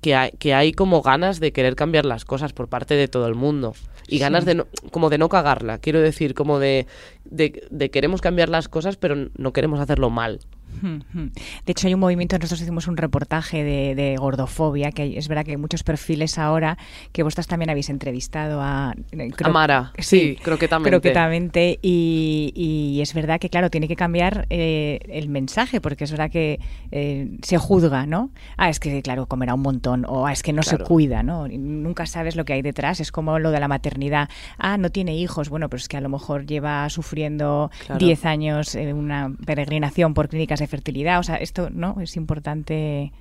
que, 0.00 0.14
hay, 0.14 0.30
que 0.32 0.54
hay 0.54 0.72
como 0.72 1.00
ganas 1.02 1.40
de 1.40 1.52
querer 1.52 1.74
cambiar 1.76 2.04
las 2.04 2.24
cosas 2.24 2.52
por 2.52 2.68
parte 2.68 2.94
de 2.94 3.08
todo 3.08 3.26
el 3.26 3.34
mundo, 3.34 3.74
y 4.08 4.18
ganas 4.18 4.44
de 4.44 4.54
no, 4.56 4.66
como 4.90 5.10
de 5.10 5.18
no 5.18 5.28
cagarla, 5.28 5.78
quiero 5.78 6.00
decir, 6.00 6.34
como 6.34 6.58
de, 6.58 6.86
de, 7.24 7.66
de 7.70 7.90
queremos 7.90 8.20
cambiar 8.20 8.48
las 8.48 8.68
cosas, 8.68 8.96
pero 8.96 9.28
no 9.36 9.52
queremos 9.52 9.80
hacerlo 9.80 10.10
mal. 10.10 10.40
De 10.82 11.30
hecho, 11.72 11.86
hay 11.86 11.94
un 11.94 12.00
movimiento, 12.00 12.36
nosotros 12.38 12.60
hicimos 12.60 12.88
un 12.88 12.96
reportaje 12.96 13.62
de, 13.64 13.94
de 13.94 14.16
gordofobia, 14.16 14.90
que 14.92 15.02
hay- 15.02 15.16
es 15.16 15.28
verdad 15.28 15.44
que 15.44 15.52
hay 15.52 15.56
muchos 15.56 15.82
perfiles 15.84 16.38
ahora 16.38 16.76
que 17.12 17.22
vosotras 17.22 17.46
también 17.46 17.70
habéis 17.70 17.88
entrevistado 17.90 18.60
a... 18.60 18.94
eh, 19.12 19.30
creo- 19.34 19.50
Amara, 19.50 19.92
sí, 19.98 20.36
croquetamente. 20.42 20.90
croquetamente, 20.90 21.78
y, 21.82 22.52
y 22.54 23.00
es 23.00 23.14
verdad 23.14 23.38
que, 23.40 23.48
claro, 23.50 23.70
tiene 23.70 23.88
que 23.88 23.96
cambiar 23.96 24.46
eh, 24.50 24.98
el 25.08 25.28
mensaje, 25.28 25.80
porque 25.80 26.04
es 26.04 26.10
verdad 26.10 26.30
que 26.30 26.58
eh, 26.90 27.38
se 27.42 27.58
juzga, 27.58 28.06
¿no? 28.06 28.30
Ah, 28.56 28.68
es 28.68 28.80
que, 28.80 29.02
claro, 29.02 29.26
comerá 29.26 29.54
un 29.54 29.62
montón, 29.62 30.04
o 30.08 30.26
"Ah, 30.26 30.32
es 30.32 30.42
que 30.42 30.52
no 30.52 30.62
Claro. 30.62 30.78
se 30.78 30.84
cuida, 30.84 31.22
¿no? 31.22 31.46
Nunca 31.48 32.06
sabes 32.06 32.36
lo 32.36 32.44
que 32.44 32.52
hay 32.54 32.62
detrás, 32.62 33.00
es 33.00 33.12
como 33.12 33.38
lo 33.38 33.50
de 33.50 33.60
la 33.60 33.68
maternidad. 33.68 34.28
Ah, 34.58 34.76
no 34.78 34.90
tiene 34.90 35.16
hijos, 35.16 35.48
bueno, 35.48 35.68
pero 35.68 35.78
es 35.80 35.88
que 35.88 35.96
a 35.96 36.00
lo 36.00 36.08
mejor 36.08 36.46
lleva 36.46 36.88
sufriendo 36.90 37.70
Claro. 37.86 37.98
10 38.04 38.24
años 38.24 38.74
eh, 38.74 38.92
una 38.92 39.32
peregrinación 39.46 40.14
por 40.14 40.28
clínicas 40.28 40.60
de 40.60 40.66
fertilidad, 40.72 41.18
o 41.18 41.22
sea, 41.22 41.36
esto, 41.36 41.68
¿no? 41.70 42.00
Es 42.00 42.16
importante 42.16 43.12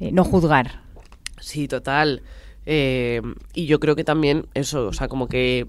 eh, 0.00 0.12
no 0.12 0.24
juzgar. 0.24 0.80
Sí, 1.40 1.66
total. 1.68 2.22
Eh, 2.66 3.20
y 3.54 3.66
yo 3.66 3.80
creo 3.80 3.96
que 3.96 4.04
también 4.04 4.46
eso, 4.54 4.86
o 4.86 4.92
sea, 4.92 5.08
como 5.08 5.26
que, 5.26 5.66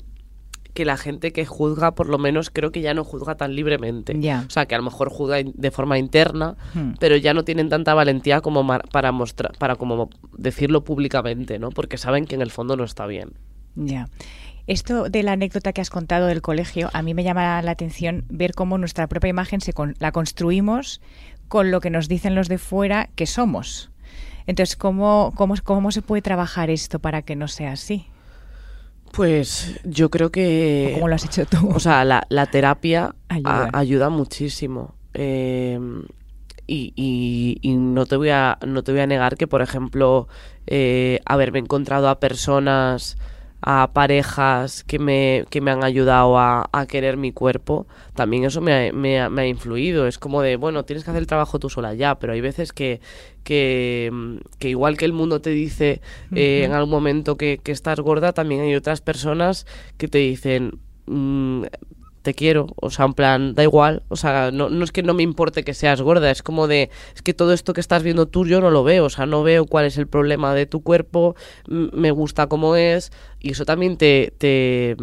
que 0.74 0.86
la 0.86 0.98
gente 0.98 1.32
que 1.32 1.46
juzga, 1.46 1.96
por 1.96 2.08
lo 2.08 2.18
menos 2.18 2.50
creo 2.50 2.72
que 2.72 2.82
ya 2.82 2.94
no 2.94 3.04
juzga 3.04 3.36
tan 3.36 3.56
libremente. 3.56 4.14
Ya. 4.20 4.44
O 4.48 4.50
sea, 4.50 4.66
que 4.68 4.76
a 4.76 4.78
lo 4.78 4.84
mejor 4.84 5.10
juzga 5.10 5.38
de 5.44 5.72
forma 5.72 5.98
interna, 5.98 6.56
Hmm. 6.74 6.94
pero 7.00 7.16
ya 7.18 7.34
no 7.34 7.44
tienen 7.44 7.70
tanta 7.70 7.94
valentía 7.94 8.42
como 8.42 8.66
para 8.92 9.12
mostrar, 9.12 9.52
para 9.58 9.76
como 9.76 10.10
decirlo 10.38 10.84
públicamente, 10.84 11.60
¿no? 11.60 11.70
Porque 11.72 11.98
saben 11.98 12.26
que 12.26 12.36
en 12.36 12.42
el 12.42 12.52
fondo 12.52 12.76
no 12.78 12.84
está 12.84 13.06
bien. 13.08 13.30
Ya. 13.76 14.08
Esto 14.68 15.10
de 15.10 15.24
la 15.24 15.32
anécdota 15.34 15.74
que 15.74 15.82
has 15.82 15.90
contado 15.90 16.28
del 16.28 16.42
colegio, 16.42 16.90
a 16.94 17.02
mí 17.02 17.14
me 17.14 17.24
llama 17.24 17.62
la 17.62 17.72
atención 17.72 18.26
ver 18.30 18.54
cómo 18.54 18.78
nuestra 18.78 19.08
propia 19.08 19.30
imagen 19.30 19.60
se 19.60 19.74
la 20.00 20.12
construimos 20.12 21.02
con 21.52 21.70
lo 21.70 21.82
que 21.82 21.90
nos 21.90 22.08
dicen 22.08 22.34
los 22.34 22.48
de 22.48 22.58
fuera 22.58 23.10
que 23.14 23.26
somos. 23.26 23.92
Entonces, 24.48 24.78
¿cómo, 24.78 25.34
cómo, 25.36 25.56
cómo 25.62 25.92
se 25.92 26.02
puede 26.02 26.22
trabajar 26.22 26.70
esto 26.70 27.00
para 27.00 27.24
que 27.24 27.36
no 27.36 27.50
sea 27.50 27.74
así? 27.74 28.06
Pues 29.12 29.78
yo 29.84 30.10
creo 30.10 30.32
que... 30.32 30.92
¿Cómo 30.94 31.10
lo 31.10 31.16
has 31.16 31.26
hecho 31.26 31.46
tú? 31.46 31.70
O 31.76 31.82
sea, 31.82 32.06
la, 32.06 32.46
terapia 32.46 33.16
ayuda, 33.28 34.08
muchísimo. 34.10 34.96
Eh, 35.14 35.78
y, 36.68 37.60
y, 37.62 37.76
no 37.76 38.06
te 38.06 38.16
voy 38.16 38.30
a 38.30 38.58
no 38.66 38.82
te 38.82 38.94
voy 38.94 39.02
a 39.02 39.08
negar 39.08 39.36
que 39.36 39.46
por 39.46 39.62
ejemplo 39.62 40.30
eh, 40.68 41.20
haberme 41.26 41.60
encontrado 41.60 42.08
a 42.08 42.22
personas 42.22 43.18
a 43.62 43.92
parejas 43.94 44.84
que 44.84 44.98
me, 44.98 45.46
que 45.50 45.62
me 45.62 45.72
han 45.72 45.84
ayudado 45.84 46.38
a, 46.40 46.68
querer 46.88 47.16
mi 47.16 47.32
cuerpo, 47.32 47.86
también 48.16 48.44
eso 48.44 48.60
me 48.60 48.90
ha, 48.90 48.94
me, 48.94 49.20
ha, 49.20 49.46
influido. 49.46 50.08
Es 50.08 50.18
como 50.18 50.42
de, 50.42 50.56
bueno, 50.56 50.84
tienes 50.84 51.04
que 51.04 51.12
hacer 51.12 51.22
el 51.22 51.28
trabajo 51.28 51.60
tú 51.60 51.70
sola 51.70 51.94
ya, 51.94 52.16
pero 52.16 52.34
hay 52.34 52.42
veces 52.42 52.74
que, 52.74 53.02
que, 53.44 54.12
igual 54.62 54.98
que 54.98 55.06
el 55.06 55.14
mundo 55.14 55.42
te 55.42 55.52
dice 55.52 56.02
eh, 56.36 56.64
en 56.66 56.72
algún 56.72 56.90
momento 56.90 57.38
que, 57.38 57.60
que, 57.64 57.72
estás 57.72 58.00
gorda, 58.00 58.34
también 58.34 58.62
hay 58.62 58.76
otras 58.76 59.02
personas 59.02 59.68
que 59.98 60.08
te 60.08 60.18
dicen... 60.18 60.80
Mm, 61.06 61.66
te 62.22 62.34
quiero, 62.34 62.68
o 62.76 62.90
sea, 62.90 63.06
en 63.06 63.14
plan, 63.14 63.56
da 63.56 63.64
igual, 63.64 64.04
o 64.08 64.16
sea, 64.16 64.52
no, 64.52 64.70
no, 64.70 64.84
es 64.84 64.92
que 64.92 65.02
no 65.02 65.14
me 65.14 65.24
importe 65.24 65.64
que 65.64 65.74
seas 65.74 66.02
gorda, 66.02 66.30
es 66.30 66.44
como 66.44 66.68
de, 66.68 66.90
es 67.16 67.22
que 67.22 67.34
todo 67.34 67.54
esto 67.54 67.74
que 67.74 67.82
estás 67.82 68.04
viendo 68.04 68.28
tú 68.28 68.46
yo 68.46 68.62
no 68.62 68.70
lo 68.70 68.84
veo, 68.84 69.06
o 69.06 69.10
sea, 69.10 69.26
no 69.26 69.44
veo 69.44 69.66
cuál 69.66 69.86
es 69.86 69.98
el 69.98 70.08
problema 70.08 70.54
de 70.54 70.66
tu 70.68 70.82
cuerpo, 70.82 71.36
me 71.68 72.12
gusta 72.12 72.48
cómo 72.48 72.76
es, 72.76 73.12
y 73.40 73.52
eso 73.52 73.66
también 73.66 73.98
te, 73.98 74.34
te, 74.38 74.96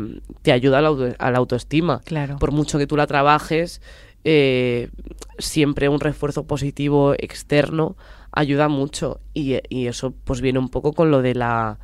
te 0.42 0.52
ayuda 0.52 0.78
a 0.78 1.30
la, 1.30 1.38
autoestima. 1.38 2.00
Claro. 2.04 2.36
Por 2.38 2.52
mucho 2.52 2.78
que 2.78 2.86
tú 2.86 2.96
la 2.96 3.06
trabajes, 3.06 3.82
eh, 4.24 4.90
siempre 5.38 5.88
un 5.88 6.00
refuerzo 6.00 6.46
positivo 6.46 7.14
externo 7.18 7.96
ayuda 8.30 8.68
mucho, 8.68 9.20
y, 9.34 9.56
y 9.68 9.88
eso 9.88 10.14
pues 10.24 10.40
viene 10.40 10.60
un 10.60 10.68
poco 10.68 10.92
con 10.92 11.10
lo 11.10 11.20
de 11.20 11.34
la, 11.34 11.80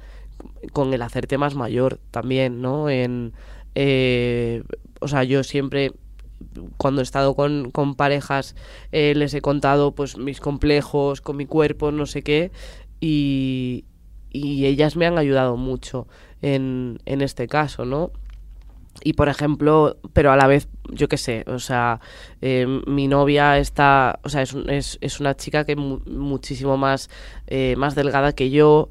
con 0.72 0.94
el 0.94 1.02
hacerte 1.02 1.38
más 1.38 1.56
mayor 1.56 1.98
también, 2.12 2.62
¿no? 2.62 2.88
En... 2.88 3.32
Eh, 3.74 4.62
o 5.00 5.08
sea, 5.08 5.24
yo 5.24 5.42
siempre 5.42 5.92
cuando 6.76 7.00
he 7.00 7.04
estado 7.04 7.34
con, 7.34 7.72
parejas 7.96 8.54
eh, 8.92 9.14
les 9.16 9.34
he 9.34 9.40
contado 9.40 9.94
pues 9.94 10.18
mis 10.18 10.40
complejos 10.40 11.20
con 11.20 11.36
mi 11.36 11.46
cuerpo, 11.46 11.90
no 11.90 12.06
sé 12.06 12.22
qué, 12.22 12.52
y, 13.00 13.84
ellas 14.32 14.96
me 14.96 15.06
han 15.06 15.16
ayudado 15.16 15.56
mucho 15.56 16.08
en, 16.42 16.98
en 17.06 17.20
este 17.22 17.46
caso, 17.46 17.84
¿no? 17.84 18.10
Y 19.02 19.14
por 19.14 19.28
ejemplo, 19.28 19.96
pero 20.12 20.30
a 20.30 20.36
la 20.36 20.46
vez, 20.46 20.68
yo 20.88 21.08
qué 21.08 21.16
sé, 21.16 21.44
o 21.48 21.58
sea, 21.58 22.00
eh, 22.40 22.66
mi 22.86 23.08
novia 23.08 23.58
está, 23.58 24.20
o 24.22 24.28
sea, 24.28 24.42
es, 24.42 24.54
es, 24.68 24.98
es 25.00 25.20
una 25.20 25.34
chica 25.34 25.64
que 25.64 25.72
es 25.72 25.78
muchísimo 25.78 26.76
más, 26.76 27.10
eh, 27.46 27.74
más 27.76 27.94
delgada 27.94 28.34
que 28.34 28.50
yo 28.50 28.88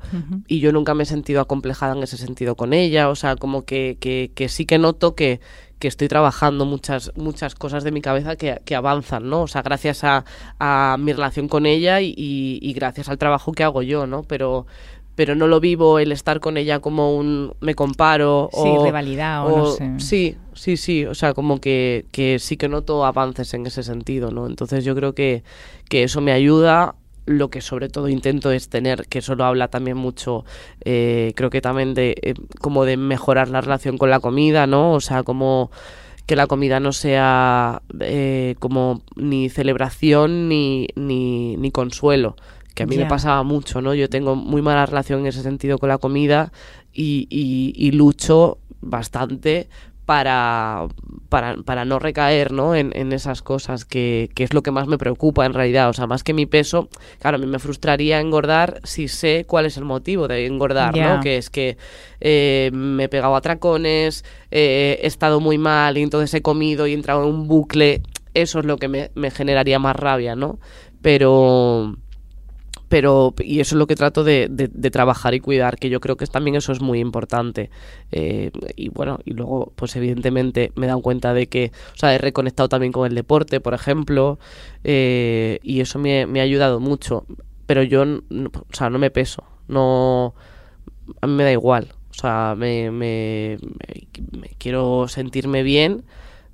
y 0.48 0.60
yo 0.60 0.72
nunca 0.72 0.94
me 0.94 1.04
he 1.04 1.06
sentido 1.06 1.42
acomplejada 1.42 1.96
en 1.96 2.04
ese 2.04 2.18
sentido 2.18 2.56
con 2.56 2.74
ella, 2.74 3.10
o 3.10 3.16
sea, 3.16 3.38
como 3.38 3.64
que, 3.64 3.98
que, 4.00 4.32
que 4.36 4.50
sí 4.50 4.66
que 4.66 4.78
noto 4.78 5.16
que, 5.16 5.40
que 5.80 5.88
estoy 5.88 6.08
trabajando 6.08 6.66
muchas, 6.66 7.12
muchas 7.16 7.56
cosas 7.56 7.84
de 7.84 7.92
mi 7.92 8.02
cabeza 8.02 8.36
que, 8.36 8.62
que 8.64 8.76
avanzan, 8.76 9.30
¿no? 9.30 9.42
O 9.42 9.48
sea, 9.48 9.62
gracias 9.64 10.04
a, 10.04 10.26
a 10.60 10.98
mi 11.00 11.12
relación 11.14 11.48
con 11.48 11.66
ella 11.66 12.02
y, 12.02 12.14
y, 12.18 12.74
gracias 12.74 13.10
al 13.10 13.18
trabajo 13.18 13.52
que 13.52 13.64
hago 13.64 13.82
yo, 13.82 14.08
¿no? 14.08 14.24
Pero, 14.24 14.66
pero 15.16 15.36
no 15.36 15.48
lo 15.48 15.60
vivo 15.60 16.00
el 16.00 16.12
estar 16.12 16.40
con 16.40 16.58
ella 16.58 16.80
como 16.80 17.16
un 17.16 17.54
me 17.60 17.76
comparo 17.76 18.50
sí, 18.52 18.60
o 18.64 18.84
rivalidad 18.84 19.46
o, 19.46 19.58
no 19.58 19.66
sé. 19.68 20.00
Sí, 20.00 20.38
sí, 20.54 20.78
sí, 20.78 21.06
o 21.06 21.14
sea, 21.14 21.34
como 21.34 21.60
que, 21.60 22.06
que 22.12 22.40
sí 22.40 22.58
que 22.58 22.70
noto 22.70 23.06
avances 23.06 23.54
en 23.54 23.66
ese 23.66 23.84
sentido, 23.84 24.32
¿no? 24.32 24.48
Entonces 24.48 24.84
yo 24.84 24.96
creo 24.96 25.14
que, 25.14 25.44
que 25.90 26.04
eso 26.04 26.22
me 26.22 26.32
ayuda 26.32 26.96
lo 27.26 27.50
que 27.50 27.62
sobre 27.62 27.90
todo 27.90 28.10
intento 28.10 28.52
es 28.52 28.70
tener, 28.70 29.06
que 29.08 29.20
eso 29.20 29.36
lo 29.36 29.46
habla 29.46 29.70
también 29.70 29.98
mucho, 29.98 30.46
eh, 30.84 31.34
creo 31.36 31.50
que 31.50 31.62
también 31.62 31.94
de 31.94 32.16
eh, 32.22 32.34
como 32.60 32.86
de 32.86 32.98
mejorar 32.98 33.50
la 33.50 33.62
relación 33.62 33.98
con 33.98 34.10
la 34.10 34.20
comida, 34.20 34.68
¿no? 34.68 34.92
O 34.94 35.00
sea, 35.00 35.24
como 35.24 35.72
que 36.26 36.36
la 36.36 36.48
comida 36.48 36.80
no 36.80 36.92
sea 36.92 37.82
eh, 38.00 38.56
como 38.60 39.02
ni 39.16 39.50
celebración 39.50 40.48
ni, 40.50 40.88
ni, 40.96 41.58
ni 41.58 41.72
consuelo, 41.72 42.36
que 42.74 42.84
a 42.84 42.86
mí 42.86 42.98
me 42.98 43.06
pasaba 43.06 43.44
mucho, 43.44 43.82
¿no? 43.82 43.94
Yo 43.94 44.10
tengo 44.10 44.36
muy 44.36 44.62
mala 44.62 44.86
relación 44.86 45.22
en 45.22 45.28
ese 45.28 45.44
sentido 45.44 45.78
con 45.78 45.90
la 45.90 45.98
comida 45.98 46.52
y, 46.92 47.28
y, 47.30 47.74
y 47.76 47.92
lucho 47.92 48.58
bastante 48.82 49.70
para, 50.06 50.88
para, 51.30 51.56
para, 51.64 51.86
no 51.86 51.98
recaer 51.98 52.52
¿no? 52.52 52.76
En, 52.76 52.92
en 52.94 53.14
esas 53.14 53.42
cosas 53.42 53.86
que, 53.86 54.30
que, 54.36 54.44
es 54.44 54.54
lo 54.54 54.62
que 54.62 54.72
más 54.72 54.88
me 54.88 54.98
preocupa 54.98 55.46
en 55.46 55.54
realidad. 55.54 55.90
O 55.90 55.94
sea, 55.94 56.08
más 56.08 56.24
que 56.24 56.34
mi 56.34 56.46
peso, 56.46 56.90
claro, 57.20 57.38
a 57.38 57.40
mí 57.40 57.46
me 57.46 57.60
frustraría 57.60 58.20
engordar 58.20 58.82
si 58.84 59.08
sé 59.08 59.46
cuál 59.48 59.66
es 59.66 59.78
el 59.78 59.86
motivo 59.86 60.28
de 60.28 60.46
engordar, 60.46 60.96
¿no? 60.98 61.22
Que 61.22 61.38
es 61.38 61.50
que 61.50 61.78
eh, 62.20 62.70
me 62.74 63.06
he 63.06 63.10
pegado 63.10 63.36
a 63.36 63.42
tracones, 63.42 64.26
eh, 64.52 65.00
he 65.02 65.08
estado 65.08 65.40
muy 65.40 65.58
mal 65.58 65.98
y 65.98 66.02
entonces 66.02 66.34
he 66.34 66.42
comido 66.42 66.86
y 66.86 66.92
he 66.92 66.96
entrado 66.96 67.24
en 67.24 67.30
un 67.30 67.48
bucle. 67.48 68.02
Eso 68.34 68.60
es 68.60 68.66
lo 68.66 68.78
que 68.78 68.88
me, 68.88 69.12
me 69.16 69.32
generaría 69.32 69.80
más 69.80 69.96
rabia, 69.96 70.36
¿no? 70.36 70.60
Pero 71.02 71.96
pero 72.94 73.34
y 73.40 73.60
eso 73.60 73.74
es 73.74 73.80
lo 73.80 73.88
que 73.88 73.96
trato 73.96 74.24
de, 74.24 74.48
trabajar 74.92 75.34
y 75.34 75.40
cuidar 75.40 75.80
que 75.80 75.90
yo 75.90 76.00
creo 76.00 76.16
que 76.16 76.28
también 76.28 76.56
eso 76.56 76.72
es 76.72 76.80
muy 76.80 77.00
importante. 77.00 77.72
Eh, 78.12 78.52
y 78.76 78.90
bueno 78.90 79.18
y 79.26 79.32
luego 79.32 79.74
pues 79.76 79.96
evidentemente 79.96 80.72
me 80.76 80.86
he 80.86 80.90
dado 80.90 81.02
cuenta 81.02 81.34
de 81.34 81.48
que 81.48 81.72
o 81.96 81.98
sea 81.98 82.14
he 82.14 82.20
reconectado 82.20 82.70
también 82.70 82.92
con 82.92 83.08
el 83.08 83.16
deporte 83.16 83.60
por 83.60 83.74
ejemplo 83.74 84.38
eh, 84.84 85.58
y 85.64 85.82
eso 85.82 85.98
me, 85.98 86.28
me, 86.28 86.40
ha 86.40 86.44
ayudado 86.44 86.80
mucho 86.80 87.26
pero 87.66 87.82
yo 87.82 88.06
no, 88.06 88.22
o 88.54 88.74
sea 88.76 88.92
no 88.92 89.00
me 89.00 89.10
peso 89.10 89.44
no 89.68 90.36
a 91.20 91.26
mí 91.26 91.34
me 91.34 91.46
da 91.46 91.52
igual 91.52 91.88
o 92.12 92.14
sea 92.14 92.54
me, 92.56 92.92
me, 92.92 93.58
me 94.40 94.50
quiero 94.60 95.08
sentirme 95.08 95.64
bien 95.64 96.04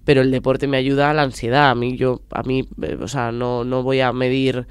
pero 0.05 0.21
el 0.21 0.31
deporte 0.31 0.67
me 0.67 0.77
ayuda 0.77 1.09
a 1.09 1.13
la 1.13 1.23
ansiedad 1.23 1.69
a 1.69 1.75
mí 1.75 1.97
yo 1.97 2.21
a 2.31 2.43
mí 2.43 2.65
eh, 2.81 2.97
o 3.01 3.09
sea 3.09 3.33
no 3.33 3.65
no 3.65 3.83
voy 3.83 3.99
a 3.99 4.13
medir 4.13 4.67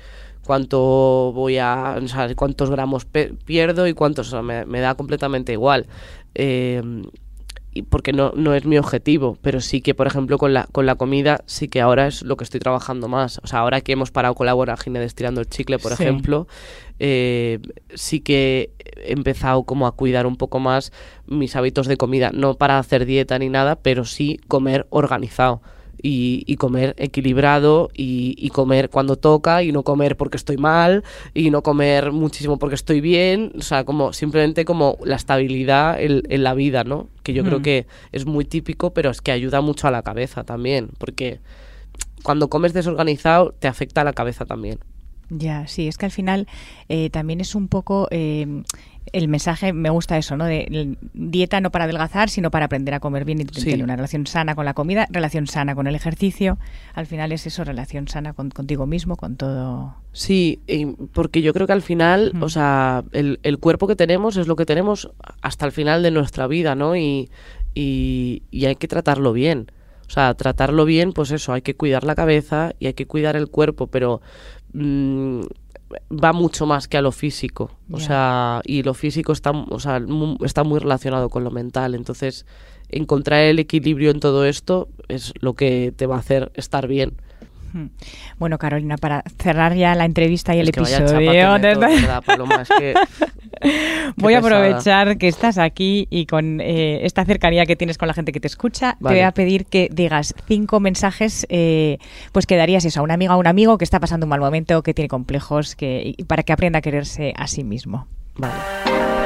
cuánto 0.48 1.30
voy 1.34 1.58
a, 1.58 1.98
o 2.02 2.08
sea, 2.08 2.34
cuántos 2.34 2.70
gramos 2.70 3.04
pierdo 3.44 3.86
y 3.86 3.92
cuántos, 3.92 4.34
me, 4.42 4.80
da 4.80 4.94
completamente 4.94 5.52
igual. 5.52 5.86
Eh, 6.34 6.82
y 7.74 7.82
porque 7.82 8.14
no, 8.14 8.32
no 8.34 8.54
es 8.54 8.64
mi 8.64 8.78
objetivo, 8.78 9.36
pero 9.42 9.60
sí 9.60 9.82
que, 9.82 9.94
por 9.94 10.06
ejemplo, 10.06 10.38
con 10.38 10.54
la, 10.54 10.66
con 10.72 10.86
la 10.86 10.94
comida, 10.94 11.42
sí 11.44 11.68
que 11.68 11.82
ahora 11.82 12.06
es 12.06 12.22
lo 12.22 12.38
que 12.38 12.44
estoy 12.44 12.60
trabajando 12.60 13.08
más. 13.08 13.42
O 13.44 13.46
sea, 13.46 13.58
ahora 13.58 13.82
que 13.82 13.92
hemos 13.92 14.10
parado 14.10 14.34
con 14.34 14.46
la 14.46 14.54
vorágine 14.54 15.00
de 15.00 15.04
estirando 15.04 15.42
el 15.42 15.50
chicle, 15.50 15.78
por 15.78 15.92
ejemplo, 15.92 16.48
eh, 16.98 17.58
sí 17.92 18.20
que 18.20 18.70
he 18.96 19.12
empezado 19.12 19.64
como 19.64 19.86
a 19.86 19.92
cuidar 19.92 20.26
un 20.26 20.36
poco 20.36 20.60
más 20.60 20.92
mis 21.26 21.56
hábitos 21.56 21.86
de 21.86 21.98
comida. 21.98 22.30
No 22.32 22.54
para 22.54 22.78
hacer 22.78 23.04
dieta 23.04 23.38
ni 23.38 23.50
nada, 23.50 23.76
pero 23.76 24.06
sí 24.06 24.40
comer 24.48 24.86
organizado 24.88 25.60
y, 26.02 26.56
comer 26.56 26.94
equilibrado 26.98 27.90
y, 27.94 28.48
comer 28.50 28.90
cuando 28.90 29.16
toca 29.16 29.62
y 29.62 29.72
no 29.72 29.82
comer 29.82 30.16
porque 30.16 30.36
estoy 30.36 30.56
mal 30.56 31.04
y 31.34 31.50
no 31.50 31.62
comer 31.62 32.12
muchísimo 32.12 32.58
porque 32.58 32.74
estoy 32.74 33.00
bien, 33.00 33.52
o 33.58 33.62
sea, 33.62 33.84
como 33.84 34.12
simplemente 34.12 34.64
como 34.64 34.98
la 35.04 35.16
estabilidad 35.16 36.00
en, 36.00 36.42
la 36.42 36.54
vida, 36.54 36.84
¿no? 36.84 37.08
Que 37.22 37.32
yo 37.32 37.44
creo 37.44 37.62
que 37.62 37.86
es 38.12 38.26
muy 38.26 38.44
típico, 38.44 38.92
pero 38.92 39.10
es 39.10 39.20
que 39.20 39.32
ayuda 39.32 39.60
mucho 39.60 39.88
a 39.88 39.90
la 39.90 40.02
cabeza 40.02 40.44
también, 40.44 40.90
porque 40.98 41.40
cuando 42.22 42.48
comes 42.48 42.72
desorganizado 42.72 43.54
te 43.58 43.68
afecta 43.68 44.00
a 44.02 44.04
la 44.04 44.12
cabeza 44.12 44.44
también. 44.46 44.78
Ya, 45.30 45.66
sí, 45.66 45.88
es 45.88 45.98
que 45.98 46.06
al 46.06 46.12
final 46.12 46.48
eh, 46.88 47.10
también 47.10 47.40
es 47.40 47.54
un 47.54 47.68
poco 47.68 48.08
eh, 48.10 48.62
el 49.12 49.28
mensaje, 49.28 49.72
me 49.72 49.90
gusta 49.90 50.18
eso, 50.18 50.36
¿no? 50.36 50.44
De 50.44 50.96
dieta 51.12 51.60
no 51.60 51.70
para 51.70 51.84
adelgazar, 51.84 52.30
sino 52.30 52.50
para 52.50 52.66
aprender 52.66 52.94
a 52.94 53.00
comer 53.00 53.24
bien 53.24 53.40
y 53.40 53.44
tener 53.44 53.82
una 53.82 53.96
relación 53.96 54.26
sana 54.26 54.54
con 54.54 54.64
la 54.64 54.74
comida, 54.74 55.06
relación 55.10 55.46
sana 55.46 55.74
con 55.74 55.86
el 55.86 55.94
ejercicio. 55.94 56.58
Al 56.94 57.06
final 57.06 57.32
es 57.32 57.46
eso, 57.46 57.64
relación 57.64 58.08
sana 58.08 58.32
con, 58.32 58.50
contigo 58.50 58.86
mismo, 58.86 59.16
con 59.16 59.36
todo. 59.36 59.94
Sí, 60.12 60.60
porque 61.12 61.42
yo 61.42 61.52
creo 61.52 61.66
que 61.66 61.72
al 61.72 61.82
final, 61.82 62.32
o 62.40 62.48
sea, 62.48 63.04
el, 63.12 63.38
el, 63.42 63.58
cuerpo 63.58 63.86
que 63.86 63.96
tenemos 63.96 64.36
es 64.36 64.46
lo 64.46 64.56
que 64.56 64.66
tenemos 64.66 65.10
hasta 65.42 65.66
el 65.66 65.72
final 65.72 66.02
de 66.02 66.10
nuestra 66.10 66.46
vida, 66.46 66.74
¿no? 66.74 66.96
Y, 66.96 67.30
y, 67.74 68.42
y 68.50 68.66
hay 68.66 68.76
que 68.76 68.88
tratarlo 68.88 69.32
bien. 69.32 69.70
O 70.08 70.10
sea, 70.10 70.32
tratarlo 70.34 70.86
bien, 70.86 71.12
pues 71.12 71.30
eso, 71.30 71.52
hay 71.52 71.60
que 71.60 71.76
cuidar 71.76 72.02
la 72.04 72.14
cabeza 72.14 72.72
y 72.78 72.86
hay 72.86 72.94
que 72.94 73.06
cuidar 73.06 73.36
el 73.36 73.48
cuerpo, 73.48 73.88
pero 73.88 74.22
mm, 74.72 75.42
va 76.12 76.32
mucho 76.32 76.66
más 76.66 76.88
que 76.88 76.96
a 76.98 77.02
lo 77.02 77.12
físico. 77.12 77.70
O 77.90 78.00
sea, 78.00 78.60
y 78.64 78.82
lo 78.82 78.94
físico 78.94 79.32
está, 79.32 79.50
o 79.52 79.80
sea, 79.80 80.00
está 80.44 80.64
muy 80.64 80.78
relacionado 80.78 81.28
con 81.30 81.44
lo 81.44 81.50
mental. 81.50 81.94
Entonces, 81.94 82.46
encontrar 82.90 83.40
el 83.40 83.58
equilibrio 83.58 84.10
en 84.10 84.20
todo 84.20 84.44
esto 84.44 84.88
es 85.08 85.32
lo 85.40 85.54
que 85.54 85.92
te 85.96 86.06
va 86.06 86.16
a 86.16 86.20
hacer 86.20 86.50
estar 86.54 86.86
bien. 86.86 87.14
Hmm. 87.72 87.86
Bueno, 88.38 88.56
Carolina, 88.58 88.96
para 88.96 89.22
cerrar 89.38 89.74
ya 89.74 89.94
la 89.94 90.06
entrevista 90.06 90.54
y 90.54 90.60
el 90.60 90.68
Es 90.68 90.72
que 90.72 90.80
vaya 90.80 90.98
episodio, 90.98 91.32
chapa 91.32 91.58
de- 91.58 91.74
verdad, 91.76 92.22
Paloma, 92.24 92.62
es 92.62 92.68
que- 92.68 92.94
voy 94.16 94.34
a 94.34 94.38
aprovechar 94.38 95.18
que 95.18 95.28
estás 95.28 95.58
aquí 95.58 96.06
y 96.10 96.26
con 96.26 96.60
eh, 96.60 97.04
esta 97.04 97.24
cercanía 97.24 97.66
que 97.66 97.76
tienes 97.76 97.98
con 97.98 98.08
la 98.08 98.14
gente 98.14 98.32
que 98.32 98.40
te 98.40 98.48
escucha, 98.48 98.96
te 99.00 99.08
voy 99.08 99.20
a 99.20 99.32
pedir 99.32 99.66
que 99.66 99.88
digas 99.92 100.34
cinco 100.46 100.80
mensajes, 100.80 101.46
eh, 101.48 101.98
pues 102.32 102.46
que 102.46 102.56
darías 102.56 102.84
eso 102.84 103.00
a 103.00 103.02
una 103.02 103.14
amiga 103.14 103.34
o 103.34 103.36
a 103.36 103.38
un 103.38 103.46
amigo 103.46 103.78
que 103.78 103.84
está 103.84 104.00
pasando 104.00 104.26
un 104.26 104.30
mal 104.30 104.40
momento, 104.40 104.82
que 104.82 104.94
tiene 104.94 105.08
complejos, 105.08 105.76
que 105.76 106.14
y 106.16 106.24
para 106.24 106.42
que 106.42 106.52
aprenda 106.52 106.78
a 106.78 106.82
quererse 106.82 107.32
a 107.36 107.46
sí 107.46 107.64
mismo. 107.64 108.06
Vale. 108.36 109.17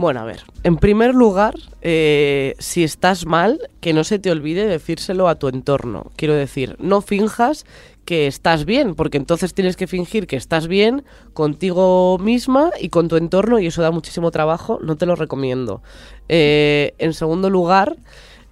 Bueno, 0.00 0.20
a 0.20 0.24
ver, 0.24 0.44
en 0.62 0.78
primer 0.78 1.14
lugar, 1.14 1.56
eh, 1.82 2.54
si 2.58 2.84
estás 2.84 3.26
mal, 3.26 3.68
que 3.82 3.92
no 3.92 4.02
se 4.02 4.18
te 4.18 4.30
olvide 4.30 4.66
decírselo 4.66 5.28
a 5.28 5.34
tu 5.34 5.48
entorno. 5.48 6.10
Quiero 6.16 6.32
decir, 6.32 6.74
no 6.78 7.02
finjas 7.02 7.66
que 8.06 8.26
estás 8.26 8.64
bien, 8.64 8.94
porque 8.94 9.18
entonces 9.18 9.52
tienes 9.52 9.76
que 9.76 9.86
fingir 9.86 10.26
que 10.26 10.36
estás 10.36 10.68
bien 10.68 11.04
contigo 11.34 12.16
misma 12.16 12.70
y 12.80 12.88
con 12.88 13.08
tu 13.08 13.16
entorno 13.16 13.58
y 13.58 13.66
eso 13.66 13.82
da 13.82 13.90
muchísimo 13.90 14.30
trabajo, 14.30 14.78
no 14.82 14.96
te 14.96 15.04
lo 15.04 15.16
recomiendo. 15.16 15.82
Eh, 16.30 16.94
en 16.96 17.12
segundo 17.12 17.50
lugar, 17.50 17.98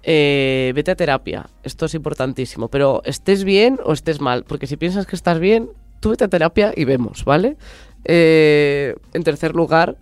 eh, 0.03 0.71
vete 0.75 0.91
a 0.91 0.95
terapia. 0.95 1.49
Esto 1.63 1.87
es 1.87 1.95
importantísimo. 1.95 2.67
Pero 2.67 3.01
estés 3.05 3.43
bien 3.43 3.79
o 3.83 3.93
estés 3.93 4.21
mal. 4.21 4.43
Porque 4.43 4.67
si 4.67 4.77
piensas 4.77 5.07
que 5.07 5.15
estás 5.15 5.39
bien, 5.39 5.71
tú 5.99 6.11
vete 6.11 6.25
a 6.25 6.27
terapia 6.27 6.73
y 6.75 6.85
vemos, 6.85 7.25
¿vale? 7.25 7.57
En 8.05 9.23
tercer 9.23 9.55
lugar, 9.55 9.97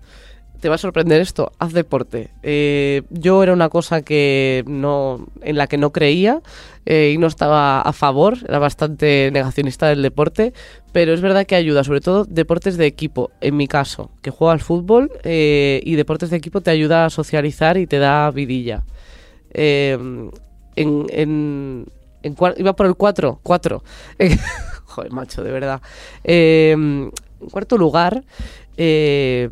te 0.59 0.69
va 0.69 0.75
a 0.75 0.77
sorprender 0.77 1.21
esto. 1.21 1.51
Haz 1.59 1.73
deporte. 1.73 2.29
Eh, 2.43 3.03
yo 3.09 3.43
era 3.43 3.53
una 3.53 3.69
cosa 3.69 4.01
que 4.01 4.63
no, 4.67 5.27
en 5.41 5.57
la 5.57 5.67
que 5.67 5.77
no 5.77 5.91
creía 5.91 6.41
eh, 6.85 7.11
y 7.13 7.17
no 7.17 7.27
estaba 7.27 7.81
a 7.81 7.93
favor. 7.93 8.37
Era 8.47 8.59
bastante 8.59 9.29
negacionista 9.31 9.87
del 9.87 10.01
deporte. 10.01 10.53
Pero 10.91 11.13
es 11.13 11.21
verdad 11.21 11.45
que 11.45 11.55
ayuda, 11.55 11.83
sobre 11.83 12.01
todo 12.01 12.25
deportes 12.25 12.77
de 12.77 12.85
equipo. 12.85 13.31
En 13.41 13.55
mi 13.55 13.67
caso, 13.67 14.11
que 14.21 14.31
juego 14.31 14.51
al 14.51 14.59
fútbol 14.59 15.11
eh, 15.23 15.81
y 15.83 15.95
deportes 15.95 16.29
de 16.29 16.37
equipo 16.37 16.61
te 16.61 16.71
ayuda 16.71 17.05
a 17.05 17.09
socializar 17.09 17.77
y 17.77 17.87
te 17.87 17.99
da 17.99 18.31
vidilla. 18.31 18.83
En, 19.53 20.31
en, 20.75 21.05
en 21.11 21.85
iba 22.57 22.75
por 22.75 22.85
el 22.85 22.95
4, 22.95 23.39
4. 23.43 23.83
Joder, 24.85 25.11
macho, 25.11 25.43
de 25.43 25.51
verdad. 25.51 25.81
En 26.23 27.11
cuarto 27.51 27.77
lugar, 27.77 28.23
eh, 28.77 29.49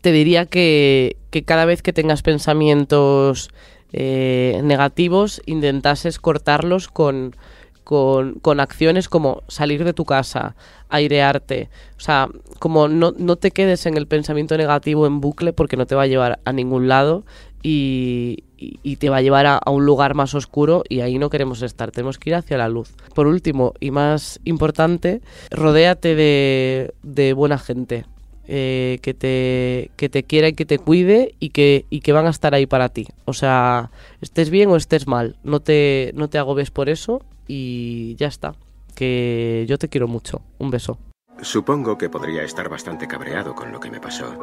te 0.00 0.12
diría 0.12 0.46
que, 0.46 1.16
cada 1.44 1.64
vez 1.64 1.82
que 1.82 1.92
tengas 1.92 2.22
pensamientos 2.22 3.50
eh, 3.92 4.60
negativos, 4.64 5.42
intentases 5.46 6.18
cortarlos 6.18 6.88
con, 6.88 7.36
con, 7.84 8.34
con 8.34 8.60
acciones 8.60 9.08
como 9.08 9.42
salir 9.48 9.84
de 9.84 9.92
tu 9.92 10.04
casa, 10.04 10.56
airearte. 10.88 11.68
O 11.96 12.00
sea, 12.00 12.28
como 12.58 12.88
no, 12.88 13.12
no 13.16 13.36
te 13.36 13.50
quedes 13.50 13.86
en 13.86 13.96
el 13.96 14.06
pensamiento 14.06 14.56
negativo 14.56 15.06
en 15.06 15.20
bucle 15.20 15.52
porque 15.52 15.76
no 15.76 15.86
te 15.86 15.94
va 15.94 16.02
a 16.02 16.06
llevar 16.06 16.40
a 16.44 16.52
ningún 16.52 16.88
lado 16.88 17.24
y, 17.62 18.44
y- 18.58 18.78
y 18.82 18.96
te 18.96 19.08
va 19.10 19.18
a 19.18 19.22
llevar 19.22 19.46
a, 19.46 19.56
a 19.58 19.70
un 19.70 19.84
lugar 19.86 20.14
más 20.14 20.34
oscuro 20.34 20.82
y 20.88 21.00
ahí 21.00 21.18
no 21.18 21.30
queremos 21.30 21.62
estar, 21.62 21.90
tenemos 21.90 22.18
que 22.18 22.30
ir 22.30 22.34
hacia 22.36 22.58
la 22.58 22.68
luz. 22.68 22.92
Por 23.14 23.26
último 23.26 23.74
y 23.80 23.90
más 23.90 24.40
importante, 24.44 25.20
rodéate 25.50 26.14
de, 26.14 26.94
de 27.02 27.32
buena 27.34 27.58
gente. 27.58 28.04
Eh, 28.48 28.98
que 29.02 29.14
te 29.14 29.90
que 29.96 30.08
te 30.08 30.24
quiera 30.24 30.48
y 30.48 30.52
que 30.54 30.64
te 30.64 30.78
cuide 30.78 31.34
y 31.38 31.50
que 31.50 31.86
y 31.90 32.00
que 32.00 32.12
van 32.12 32.26
a 32.26 32.30
estar 32.30 32.54
ahí 32.54 32.66
para 32.66 32.88
ti 32.88 33.06
o 33.24 33.32
sea 33.32 33.90
estés 34.20 34.50
bien 34.50 34.68
o 34.70 34.76
estés 34.76 35.06
mal 35.06 35.36
no 35.44 35.60
te 35.60 36.12
no 36.14 36.28
te 36.28 36.38
agobies 36.38 36.70
por 36.70 36.88
eso 36.88 37.22
y 37.46 38.16
ya 38.16 38.26
está 38.26 38.54
que 38.94 39.64
yo 39.68 39.78
te 39.78 39.88
quiero 39.88 40.08
mucho 40.08 40.42
un 40.58 40.70
beso 40.70 40.98
Supongo 41.42 41.98
que 41.98 42.08
podría 42.08 42.44
estar 42.44 42.68
bastante 42.68 43.08
cabreado 43.08 43.54
con 43.54 43.72
lo 43.72 43.80
que 43.80 43.90
me 43.90 44.00
pasó. 44.00 44.36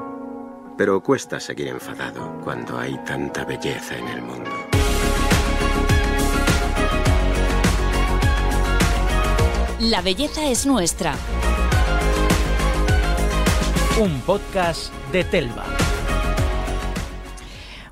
Pero 0.78 1.02
cuesta 1.02 1.40
seguir 1.40 1.70
enfadado 1.70 2.42
cuando 2.44 2.78
hay 2.78 2.98
tanta 3.06 3.46
belleza 3.46 3.98
en 3.98 4.08
el 4.10 4.22
mundo. 4.22 4.52
La 9.80 10.02
belleza 10.02 10.50
es 10.50 10.66
nuestra. 10.66 11.16
Un 14.00 14.22
podcast 14.22 14.94
de 15.12 15.26
Telva. 15.26 15.66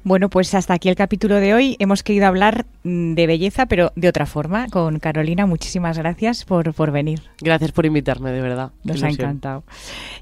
Bueno, 0.06 0.30
pues 0.30 0.54
hasta 0.54 0.74
aquí 0.74 0.88
el 0.88 0.96
capítulo 0.96 1.36
de 1.36 1.54
hoy. 1.54 1.76
Hemos 1.80 2.02
querido 2.02 2.28
hablar 2.28 2.65
mm, 2.84 3.13
de 3.13 3.28
belleza, 3.28 3.65
pero 3.65 3.91
de 3.98 4.08
otra 4.08 4.26
forma. 4.26 4.67
Con 4.70 5.00
Carolina, 5.00 5.46
muchísimas 5.46 5.98
gracias 5.98 6.46
por, 6.46 6.74
por 6.74 6.91
venir. 6.91 7.24
gracias 7.41 7.74
por 7.74 7.86
invitarme 7.86 8.32
de 8.32 8.39
verdad 8.39 8.72
Nos 8.86 9.04
ha 9.04 9.10
encantado. 9.10 9.65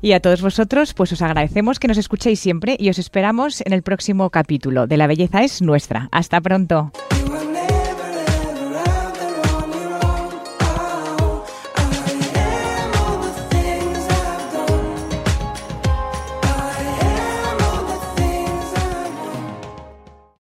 Y 0.01 0.13
a 0.13 0.21
todos 0.21 0.41
vosotros, 0.41 0.95
pues 0.95 1.11
os 1.11 1.21
agradecemos 1.21 1.77
que 1.77 1.87
nos 1.87 1.99
escuchéis 1.99 2.39
siempre 2.39 2.77
y 2.79 2.89
os 2.89 2.97
esperamos 2.97 3.61
en 3.61 3.71
el 3.71 3.83
próximo 3.83 4.31
capítulo 4.31 4.87
de 4.87 4.97
La 4.97 5.05
belleza 5.05 5.43
es 5.43 5.61
nuestra. 5.61 6.09
Hasta 6.11 6.41
pronto. 6.41 6.91